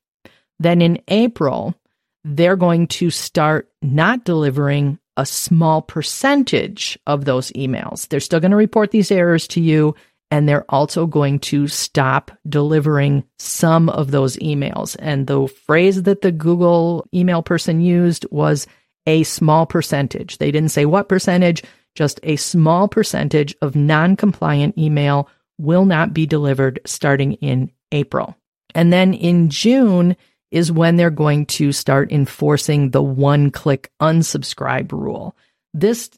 Then 0.60 0.82
in 0.82 1.02
April, 1.08 1.74
they're 2.22 2.54
going 2.54 2.86
to 2.86 3.10
start 3.10 3.72
not 3.82 4.24
delivering 4.24 5.00
a 5.16 5.26
small 5.26 5.82
percentage 5.82 6.96
of 7.08 7.24
those 7.24 7.50
emails. 7.54 8.06
They're 8.06 8.20
still 8.20 8.38
going 8.38 8.52
to 8.52 8.56
report 8.56 8.92
these 8.92 9.10
errors 9.10 9.48
to 9.48 9.60
you 9.60 9.96
and 10.30 10.48
they're 10.48 10.64
also 10.68 11.06
going 11.06 11.38
to 11.40 11.66
stop 11.66 12.30
delivering 12.48 13.24
some 13.38 13.88
of 13.88 14.10
those 14.10 14.36
emails. 14.36 14.96
And 14.98 15.26
the 15.26 15.48
phrase 15.48 16.04
that 16.04 16.20
the 16.20 16.32
Google 16.32 17.06
email 17.12 17.42
person 17.42 17.80
used 17.80 18.26
was 18.30 18.66
a 19.06 19.24
small 19.24 19.66
percentage. 19.66 20.38
They 20.38 20.50
didn't 20.50 20.70
say 20.70 20.86
what 20.86 21.08
percentage, 21.08 21.62
just 21.94 22.20
a 22.22 22.36
small 22.36 22.86
percentage 22.86 23.54
of 23.60 23.74
non 23.74 24.14
compliant 24.16 24.78
email 24.78 25.28
will 25.58 25.84
not 25.84 26.14
be 26.14 26.26
delivered 26.26 26.80
starting 26.86 27.32
in 27.34 27.70
April. 27.92 28.36
And 28.74 28.92
then 28.92 29.14
in 29.14 29.50
June 29.50 30.16
is 30.50 30.72
when 30.72 30.96
they're 30.96 31.10
going 31.10 31.46
to 31.46 31.72
start 31.72 32.12
enforcing 32.12 32.90
the 32.90 33.02
one 33.02 33.50
click 33.50 33.90
unsubscribe 34.00 34.92
rule. 34.92 35.36
This 35.74 36.10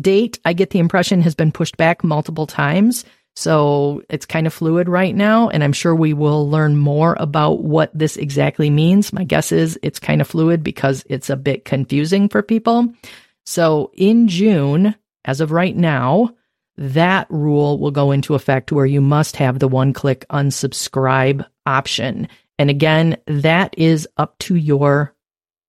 date, 0.00 0.38
I 0.44 0.52
get 0.52 0.70
the 0.70 0.78
impression, 0.78 1.22
has 1.22 1.34
been 1.34 1.52
pushed 1.52 1.76
back 1.76 2.02
multiple 2.04 2.46
times 2.46 3.04
so 3.36 4.02
it's 4.10 4.26
kind 4.26 4.46
of 4.46 4.52
fluid 4.52 4.88
right 4.88 5.14
now, 5.14 5.48
and 5.48 5.64
I'm 5.64 5.72
sure 5.72 5.94
we 5.94 6.12
will 6.12 6.48
learn 6.48 6.76
more 6.76 7.16
about 7.18 7.62
what 7.62 7.90
this 7.94 8.16
exactly 8.16 8.70
means. 8.70 9.12
My 9.12 9.24
guess 9.24 9.52
is 9.52 9.78
it's 9.82 9.98
kind 9.98 10.20
of 10.20 10.28
fluid 10.28 10.62
because 10.62 11.04
it's 11.08 11.30
a 11.30 11.36
bit 11.36 11.64
confusing 11.64 12.28
for 12.28 12.42
people. 12.42 12.92
So 13.46 13.90
in 13.94 14.28
June, 14.28 14.94
as 15.24 15.40
of 15.40 15.52
right 15.52 15.76
now, 15.76 16.34
that 16.76 17.26
rule 17.30 17.78
will 17.78 17.90
go 17.90 18.10
into 18.10 18.34
effect 18.34 18.72
where 18.72 18.86
you 18.86 19.00
must 19.00 19.36
have 19.36 19.58
the 19.58 19.68
one 19.68 19.92
click 19.92 20.24
unsubscribe 20.30 21.44
option. 21.66 22.28
And 22.58 22.70
again, 22.70 23.16
that 23.26 23.74
is 23.78 24.08
up 24.16 24.38
to 24.40 24.54
your 24.56 25.14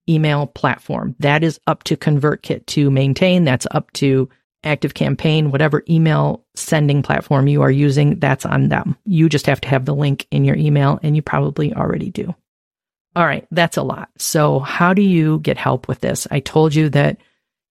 email 0.09 0.47
platform. 0.47 1.15
That 1.19 1.43
is 1.43 1.59
up 1.67 1.83
to 1.83 1.95
ConvertKit 1.95 2.65
to 2.67 2.89
maintain. 2.89 3.43
That's 3.43 3.67
up 3.71 3.91
to 3.93 4.29
Active 4.63 4.93
Campaign, 4.93 5.51
whatever 5.51 5.83
email 5.89 6.45
sending 6.55 7.01
platform 7.01 7.47
you 7.47 7.61
are 7.61 7.71
using, 7.71 8.19
that's 8.19 8.45
on 8.45 8.69
them. 8.69 8.95
You 9.05 9.29
just 9.29 9.47
have 9.47 9.61
to 9.61 9.67
have 9.69 9.85
the 9.85 9.95
link 9.95 10.27
in 10.31 10.45
your 10.45 10.55
email, 10.55 10.99
and 11.01 11.15
you 11.15 11.21
probably 11.21 11.73
already 11.73 12.11
do. 12.11 12.33
All 13.15 13.25
right, 13.25 13.45
that's 13.51 13.77
a 13.77 13.83
lot. 13.83 14.09
So, 14.17 14.59
how 14.59 14.93
do 14.93 15.01
you 15.01 15.39
get 15.39 15.57
help 15.57 15.87
with 15.87 15.99
this? 15.99 16.27
I 16.31 16.39
told 16.39 16.73
you 16.73 16.89
that, 16.89 17.17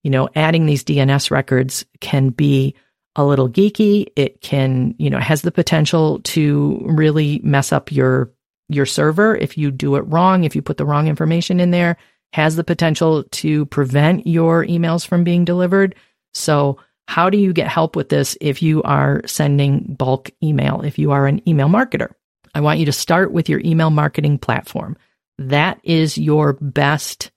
you 0.02 0.10
know, 0.10 0.28
adding 0.34 0.66
these 0.66 0.84
DNS 0.84 1.30
records 1.30 1.84
can 2.00 2.30
be 2.30 2.74
a 3.16 3.24
little 3.24 3.48
geeky. 3.48 4.06
It 4.16 4.40
can, 4.40 4.94
you 4.98 5.10
know, 5.10 5.18
has 5.18 5.42
the 5.42 5.52
potential 5.52 6.20
to 6.20 6.80
really 6.84 7.40
mess 7.42 7.72
up 7.72 7.90
your 7.90 8.30
your 8.68 8.86
server 8.86 9.34
if 9.34 9.58
you 9.58 9.70
do 9.70 9.96
it 9.96 10.02
wrong, 10.02 10.44
if 10.44 10.54
you 10.54 10.62
put 10.62 10.76
the 10.76 10.86
wrong 10.86 11.08
information 11.08 11.58
in 11.58 11.72
there, 11.72 11.96
has 12.32 12.56
the 12.56 12.64
potential 12.64 13.24
to 13.24 13.66
prevent 13.66 14.26
your 14.26 14.64
emails 14.64 15.04
from 15.06 15.24
being 15.24 15.44
delivered. 15.44 15.94
So, 16.34 16.78
how 17.08 17.28
do 17.28 17.38
you 17.38 17.52
get 17.52 17.66
help 17.66 17.96
with 17.96 18.08
this 18.08 18.36
if 18.40 18.62
you 18.62 18.82
are 18.84 19.22
sending 19.26 19.80
bulk 19.98 20.30
email, 20.44 20.82
if 20.82 20.96
you 20.96 21.10
are 21.10 21.26
an 21.26 21.46
email 21.48 21.68
marketer? 21.68 22.12
I 22.54 22.60
want 22.60 22.78
you 22.78 22.86
to 22.86 22.92
start 22.92 23.32
with 23.32 23.48
your 23.48 23.60
email 23.64 23.90
marketing 23.90 24.38
platform. 24.38 24.96
That 25.38 25.80
is 25.82 26.16
your 26.16 26.52
best 26.54 27.32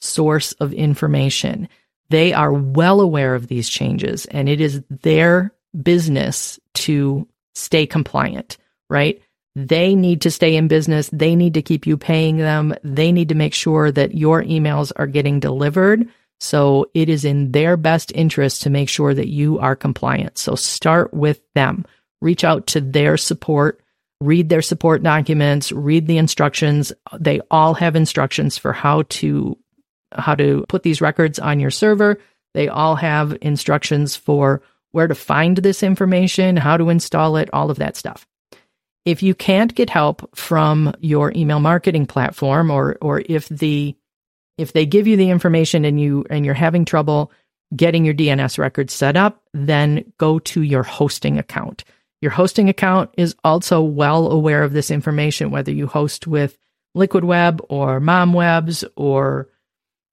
source 0.00 0.52
of 0.52 0.72
information. 0.72 1.68
They 2.10 2.32
are 2.32 2.52
well 2.52 3.00
aware 3.00 3.34
of 3.34 3.48
these 3.48 3.68
changes 3.68 4.26
and 4.26 4.48
it 4.48 4.60
is 4.60 4.82
their 4.90 5.52
business 5.82 6.60
to 6.74 7.26
stay 7.54 7.86
compliant, 7.86 8.58
right? 8.88 9.20
They 9.56 9.94
need 9.94 10.20
to 10.20 10.30
stay 10.30 10.54
in 10.54 10.68
business. 10.68 11.08
They 11.12 11.34
need 11.34 11.54
to 11.54 11.62
keep 11.62 11.86
you 11.86 11.96
paying 11.96 12.36
them. 12.36 12.74
They 12.84 13.10
need 13.10 13.30
to 13.30 13.34
make 13.34 13.54
sure 13.54 13.90
that 13.90 14.14
your 14.14 14.42
emails 14.44 14.92
are 14.94 15.06
getting 15.06 15.40
delivered 15.40 16.08
so 16.40 16.86
it 16.94 17.08
is 17.08 17.24
in 17.24 17.52
their 17.52 17.76
best 17.76 18.12
interest 18.14 18.62
to 18.62 18.70
make 18.70 18.88
sure 18.88 19.14
that 19.14 19.28
you 19.28 19.58
are 19.58 19.76
compliant. 19.76 20.38
So 20.38 20.54
start 20.54 21.14
with 21.14 21.40
them. 21.54 21.86
Reach 22.20 22.44
out 22.44 22.66
to 22.68 22.80
their 22.80 23.16
support, 23.16 23.80
read 24.20 24.48
their 24.48 24.62
support 24.62 25.02
documents, 25.02 25.72
read 25.72 26.06
the 26.06 26.18
instructions. 26.18 26.92
They 27.18 27.40
all 27.50 27.74
have 27.74 27.96
instructions 27.96 28.58
for 28.58 28.72
how 28.72 29.02
to 29.02 29.56
how 30.12 30.34
to 30.34 30.64
put 30.68 30.82
these 30.82 31.00
records 31.00 31.38
on 31.38 31.60
your 31.60 31.70
server. 31.70 32.18
They 32.54 32.68
all 32.68 32.96
have 32.96 33.36
instructions 33.42 34.16
for 34.16 34.62
where 34.92 35.08
to 35.08 35.14
find 35.14 35.58
this 35.58 35.82
information, 35.82 36.56
how 36.56 36.76
to 36.76 36.88
install 36.88 37.36
it, 37.36 37.50
all 37.52 37.70
of 37.70 37.78
that 37.78 37.96
stuff. 37.96 38.26
If 39.04 39.22
you 39.22 39.34
can't 39.34 39.74
get 39.74 39.90
help 39.90 40.34
from 40.34 40.94
your 41.00 41.32
email 41.36 41.60
marketing 41.60 42.06
platform 42.06 42.70
or 42.70 42.96
or 43.00 43.22
if 43.26 43.48
the 43.48 43.94
if 44.58 44.72
they 44.72 44.86
give 44.86 45.06
you 45.06 45.16
the 45.16 45.30
information 45.30 45.84
and 45.84 46.00
you 46.00 46.24
and 46.30 46.44
you're 46.44 46.54
having 46.54 46.84
trouble 46.84 47.30
getting 47.74 48.04
your 48.04 48.14
DNS 48.14 48.58
records 48.58 48.94
set 48.94 49.16
up, 49.16 49.42
then 49.52 50.12
go 50.18 50.38
to 50.38 50.62
your 50.62 50.82
hosting 50.82 51.38
account. 51.38 51.84
Your 52.22 52.30
hosting 52.30 52.68
account 52.68 53.10
is 53.18 53.34
also 53.44 53.82
well 53.82 54.30
aware 54.30 54.62
of 54.62 54.72
this 54.72 54.90
information, 54.90 55.50
whether 55.50 55.72
you 55.72 55.86
host 55.86 56.26
with 56.26 56.58
Liquid 56.94 57.24
Web 57.24 57.60
or 57.68 58.00
MomWebs 58.00 58.84
or 58.96 59.48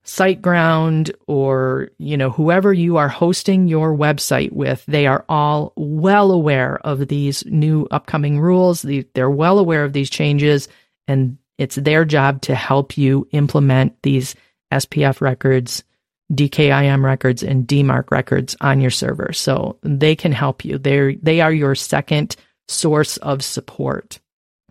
SiteGround 0.05 1.13
or, 1.27 1.89
you 1.97 2.17
know, 2.17 2.29
whoever 2.29 2.73
you 2.73 2.97
are 2.97 3.07
hosting 3.07 3.67
your 3.67 3.95
website 3.95 4.51
with, 4.51 4.83
they 4.85 5.07
are 5.07 5.23
all 5.29 5.71
well 5.77 6.31
aware 6.31 6.77
of 6.85 7.07
these 7.07 7.45
new 7.45 7.87
upcoming 7.89 8.39
rules. 8.39 8.81
They're 8.81 9.29
well 9.29 9.59
aware 9.59 9.85
of 9.85 9.93
these 9.93 10.09
changes 10.09 10.67
and 11.07 11.37
it's 11.57 11.75
their 11.75 12.05
job 12.05 12.41
to 12.43 12.55
help 12.55 12.97
you 12.97 13.27
implement 13.31 14.01
these 14.01 14.35
SPF 14.71 15.21
records, 15.21 15.83
DKIM 16.31 17.03
records, 17.03 17.43
and 17.43 17.67
DMARC 17.67 18.11
records 18.11 18.55
on 18.59 18.81
your 18.81 18.91
server. 18.91 19.33
So 19.33 19.77
they 19.83 20.15
can 20.15 20.31
help 20.31 20.65
you. 20.65 20.77
They're, 20.77 21.13
they 21.15 21.41
are 21.41 21.53
your 21.53 21.75
second 21.75 22.35
source 22.67 23.17
of 23.17 23.43
support. 23.43 24.19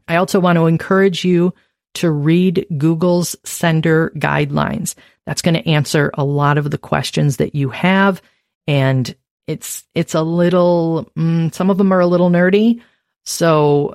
I 0.08 0.16
also 0.16 0.40
want 0.40 0.56
to 0.56 0.66
encourage 0.66 1.24
you 1.24 1.54
to 1.94 2.10
read 2.10 2.66
Google's 2.78 3.36
sender 3.44 4.12
guidelines. 4.16 4.94
That's 5.26 5.42
going 5.42 5.54
to 5.54 5.68
answer 5.68 6.10
a 6.14 6.24
lot 6.24 6.58
of 6.58 6.70
the 6.70 6.78
questions 6.78 7.36
that 7.36 7.54
you 7.54 7.68
have. 7.70 8.20
And 8.66 9.14
it's, 9.46 9.84
it's 9.94 10.14
a 10.14 10.22
little, 10.22 11.10
mm, 11.16 11.54
some 11.54 11.70
of 11.70 11.78
them 11.78 11.92
are 11.92 12.00
a 12.00 12.06
little 12.06 12.30
nerdy. 12.30 12.82
So 13.24 13.94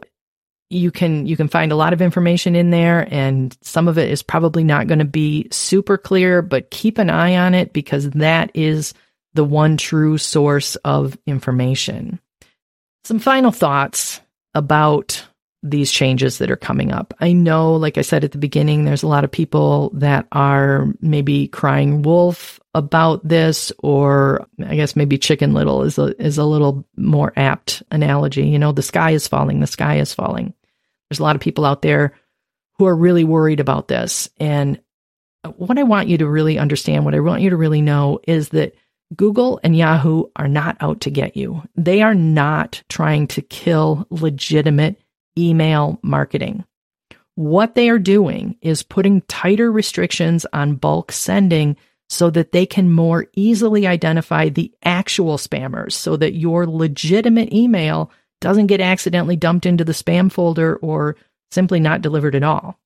you 0.70 0.92
can, 0.92 1.26
you 1.26 1.38
can 1.38 1.48
find 1.48 1.72
a 1.72 1.76
lot 1.76 1.94
of 1.94 2.02
information 2.02 2.56
in 2.56 2.70
there 2.70 3.08
and 3.12 3.58
some 3.62 3.88
of 3.88 3.98
it 3.98 4.10
is 4.10 4.22
probably 4.22 4.64
not 4.64 4.88
going 4.88 5.00
to 5.00 5.06
be 5.06 5.48
super 5.52 5.98
clear, 5.98 6.42
but 6.42 6.72
keep 6.72 6.98
an 6.98 7.10
eye 7.10 7.38
on 7.38 7.54
it 7.54 7.74
because 7.74 8.10
that 8.12 8.52
is 8.54 8.94
the 9.34 9.46
one 9.46 9.78
true 9.78 10.18
source 10.18 10.76
of 10.78 11.18
information. 11.26 12.20
Some 13.04 13.20
final 13.20 13.52
thoughts 13.52 14.20
about 14.54 15.24
these 15.70 15.92
changes 15.92 16.38
that 16.38 16.52
are 16.52 16.56
coming 16.56 16.92
up. 16.92 17.14
I 17.20 17.34
know, 17.34 17.76
like 17.76 17.98
I 17.98 18.02
said 18.02 18.24
at 18.24 18.32
the 18.32 18.38
beginning, 18.38 18.86
there's 18.86 19.04
a 19.04 19.08
lot 19.08 19.24
of 19.24 19.32
people 19.32 19.92
that 19.96 20.28
are 20.32 20.88
maybe 21.02 21.48
crying 21.48 22.02
wolf 22.02 22.60
about 22.74 23.28
this, 23.28 23.72
or 23.80 24.48
I 24.66 24.76
guess 24.76 24.96
maybe 24.96 25.18
chicken 25.18 25.54
little 25.54 25.84
is 25.84 25.98
a, 25.98 26.20
is 26.22 26.38
a 26.38 26.44
little 26.44 26.86
more 26.96 27.34
apt 27.36 27.84
analogy. 27.92 28.48
You 28.48 28.60
know, 28.60 28.72
the 28.72 28.82
sky 28.82 29.12
is 29.12 29.28
falling, 29.28 29.60
the 29.60 29.68
sky 29.68 29.98
is 29.98 30.14
falling. 30.14 30.54
There's 31.10 31.20
a 31.20 31.24
lot 31.24 31.36
of 31.36 31.42
people 31.42 31.66
out 31.66 31.82
there 31.82 32.14
who 32.78 32.86
are 32.86 32.96
really 32.96 33.24
worried 33.24 33.60
about 33.60 33.88
this. 33.88 34.30
And 34.38 34.80
what 35.56 35.80
I 35.80 35.84
want 35.84 36.10
you 36.10 36.18
to 36.20 36.28
really 36.28 36.60
understand, 36.60 37.06
what 37.06 37.16
I 37.16 37.20
want 37.20 37.42
you 37.42 37.50
to 37.52 37.58
really 37.58 37.82
know 37.82 38.20
is 38.28 38.50
that 38.50 38.76
Google 39.16 39.60
and 39.64 39.76
Yahoo 39.76 40.26
are 40.36 40.50
not 40.50 40.78
out 40.82 41.02
to 41.02 41.10
get 41.10 41.38
you. 41.38 41.64
They 41.76 42.02
are 42.02 42.16
not 42.16 42.84
trying 42.90 43.28
to 43.28 43.42
kill 43.42 44.06
legitimate 44.10 45.02
email 45.38 46.00
marketing. 46.02 46.66
What 47.36 47.76
they 47.76 47.90
are 47.90 48.00
doing 48.00 48.58
is 48.62 48.82
putting 48.82 49.22
tighter 49.22 49.72
restrictions 49.72 50.46
on 50.54 50.76
bulk 50.76 51.12
sending 51.12 51.78
so 52.10 52.30
that 52.32 52.52
they 52.52 52.66
can 52.66 52.92
more 52.92 53.28
easily 53.36 53.86
identify 53.86 54.50
the 54.50 54.74
actual 54.84 55.38
spammers 55.38 55.92
so 55.92 56.16
that 56.18 56.36
your 56.36 56.66
legitimate 56.66 57.54
email 57.54 58.12
doesn't 58.40 58.68
get 58.68 58.82
accidentally 58.82 59.36
dumped 59.36 59.66
into 59.66 59.84
the 59.84 59.92
spam 59.92 60.32
folder 60.32 60.78
or 60.78 61.16
simply 61.52 61.80
not 61.80 62.02
delivered 62.02 62.36
at 62.36 62.44
all. 62.44 62.80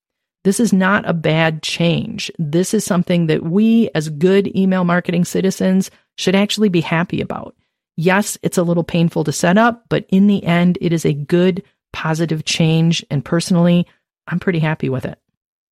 This 0.43 0.59
is 0.59 0.73
not 0.73 1.07
a 1.07 1.13
bad 1.13 1.61
change. 1.61 2.31
This 2.39 2.73
is 2.73 2.83
something 2.83 3.27
that 3.27 3.43
we, 3.43 3.89
as 3.93 4.09
good 4.09 4.55
email 4.55 4.83
marketing 4.83 5.23
citizens, 5.23 5.91
should 6.17 6.35
actually 6.35 6.69
be 6.69 6.81
happy 6.81 7.21
about. 7.21 7.55
Yes, 7.95 8.37
it's 8.41 8.57
a 8.57 8.63
little 8.63 8.83
painful 8.83 9.23
to 9.25 9.31
set 9.31 9.57
up, 9.57 9.85
but 9.87 10.05
in 10.09 10.25
the 10.27 10.43
end, 10.43 10.79
it 10.81 10.93
is 10.93 11.05
a 11.05 11.13
good 11.13 11.63
positive 11.93 12.45
change. 12.45 13.06
And 13.10 13.23
personally, 13.23 13.88
I'm 14.27 14.39
pretty 14.39 14.60
happy 14.60 14.89
with 14.89 15.06
it. 15.06 15.19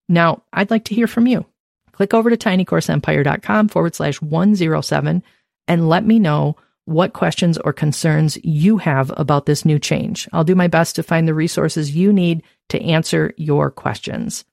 Now, 0.08 0.44
I'd 0.52 0.72
like 0.72 0.86
to 0.86 0.96
hear 0.96 1.08
from 1.08 1.28
you. 1.28 1.46
Click 1.92 2.14
over 2.14 2.30
to 2.30 2.38
tinycourseempire.com 2.38 3.68
forward 3.68 3.96
slash 3.96 4.22
107 4.22 5.24
and 5.68 5.90
let 5.90 6.06
me 6.06 6.20
know 6.20 6.56
what 6.86 7.14
questions 7.14 7.58
or 7.60 7.72
concerns 7.72 8.38
you 8.44 8.78
have 8.78 9.14
about 9.16 9.46
this 9.46 9.64
new 9.64 9.78
change. 9.78 10.28
I'll 10.34 10.44
do 10.44 10.56
my 10.56 10.68
best 10.68 10.96
to 10.96 11.04
find 11.04 11.28
the 11.28 11.36
resources 11.36 11.96
you 11.96 12.12
need 12.12 12.42
to 12.70 12.82
answer 12.82 13.34
your 13.38 13.70
questions. 13.70 14.44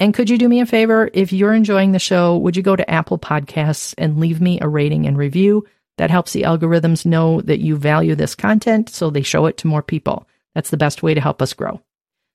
And 0.00 0.12
could 0.12 0.28
you 0.28 0.36
do 0.36 0.48
me 0.48 0.60
a 0.60 0.66
favor? 0.66 1.08
If 1.14 1.32
you're 1.32 1.54
enjoying 1.54 1.92
the 1.92 1.98
show, 1.98 2.36
would 2.38 2.56
you 2.56 2.62
go 2.62 2.76
to 2.76 2.90
Apple 2.90 3.18
Podcasts 3.18 3.94
and 3.96 4.18
leave 4.18 4.40
me 4.40 4.58
a 4.60 4.68
rating 4.68 5.06
and 5.06 5.16
review? 5.16 5.64
That 5.96 6.10
helps 6.10 6.32
the 6.32 6.42
algorithms 6.42 7.06
know 7.06 7.40
that 7.42 7.60
you 7.60 7.76
value 7.76 8.14
this 8.14 8.34
content 8.34 8.90
so 8.90 9.08
they 9.08 9.22
show 9.22 9.46
it 9.46 9.56
to 9.58 9.66
more 9.66 9.82
people. 9.82 10.26
That's 10.56 10.70
the 10.70 10.78
best 10.78 11.02
way 11.02 11.12
to 11.12 11.20
help 11.20 11.42
us 11.42 11.52
grow. 11.52 11.82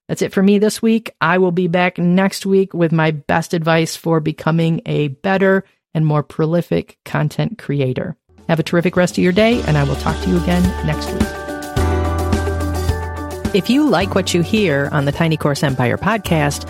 That's 0.08 0.22
it 0.22 0.32
for 0.32 0.44
me 0.44 0.60
this 0.60 0.80
week. 0.80 1.16
I 1.20 1.40
will 1.40 1.52
be 1.52 1.68
back 1.68 1.98
next 1.98 2.46
week 2.46 2.72
with 2.72 2.92
my 2.92 3.10
best 3.10 3.56
advice 3.56 3.96
for 3.96 4.20
becoming 4.20 4.84
a 4.86 5.08
better 5.08 5.64
and 5.96 6.06
more 6.06 6.22
prolific 6.22 7.00
content 7.04 7.58
creator. 7.58 8.16
Have 8.48 8.60
a 8.60 8.64
terrific 8.64 8.96
rest 8.96 9.18
of 9.18 9.24
your 9.24 9.34
day, 9.34 9.60
and 9.64 9.76
I 9.76 9.84
will 9.86 9.96
talk 9.96 10.22
to 10.24 10.30
you 10.30 10.38
again 10.38 10.62
next 10.86 11.12
week. 11.12 11.24
If 13.56 13.72
you 13.72 13.90
like 13.90 14.14
what 14.14 14.36
you 14.36 14.44
hear 14.44 14.88
on 14.92 15.06
the 15.06 15.12
Tiny 15.12 15.36
Course 15.36 15.64
Empire 15.64 15.98
podcast, 15.98 16.70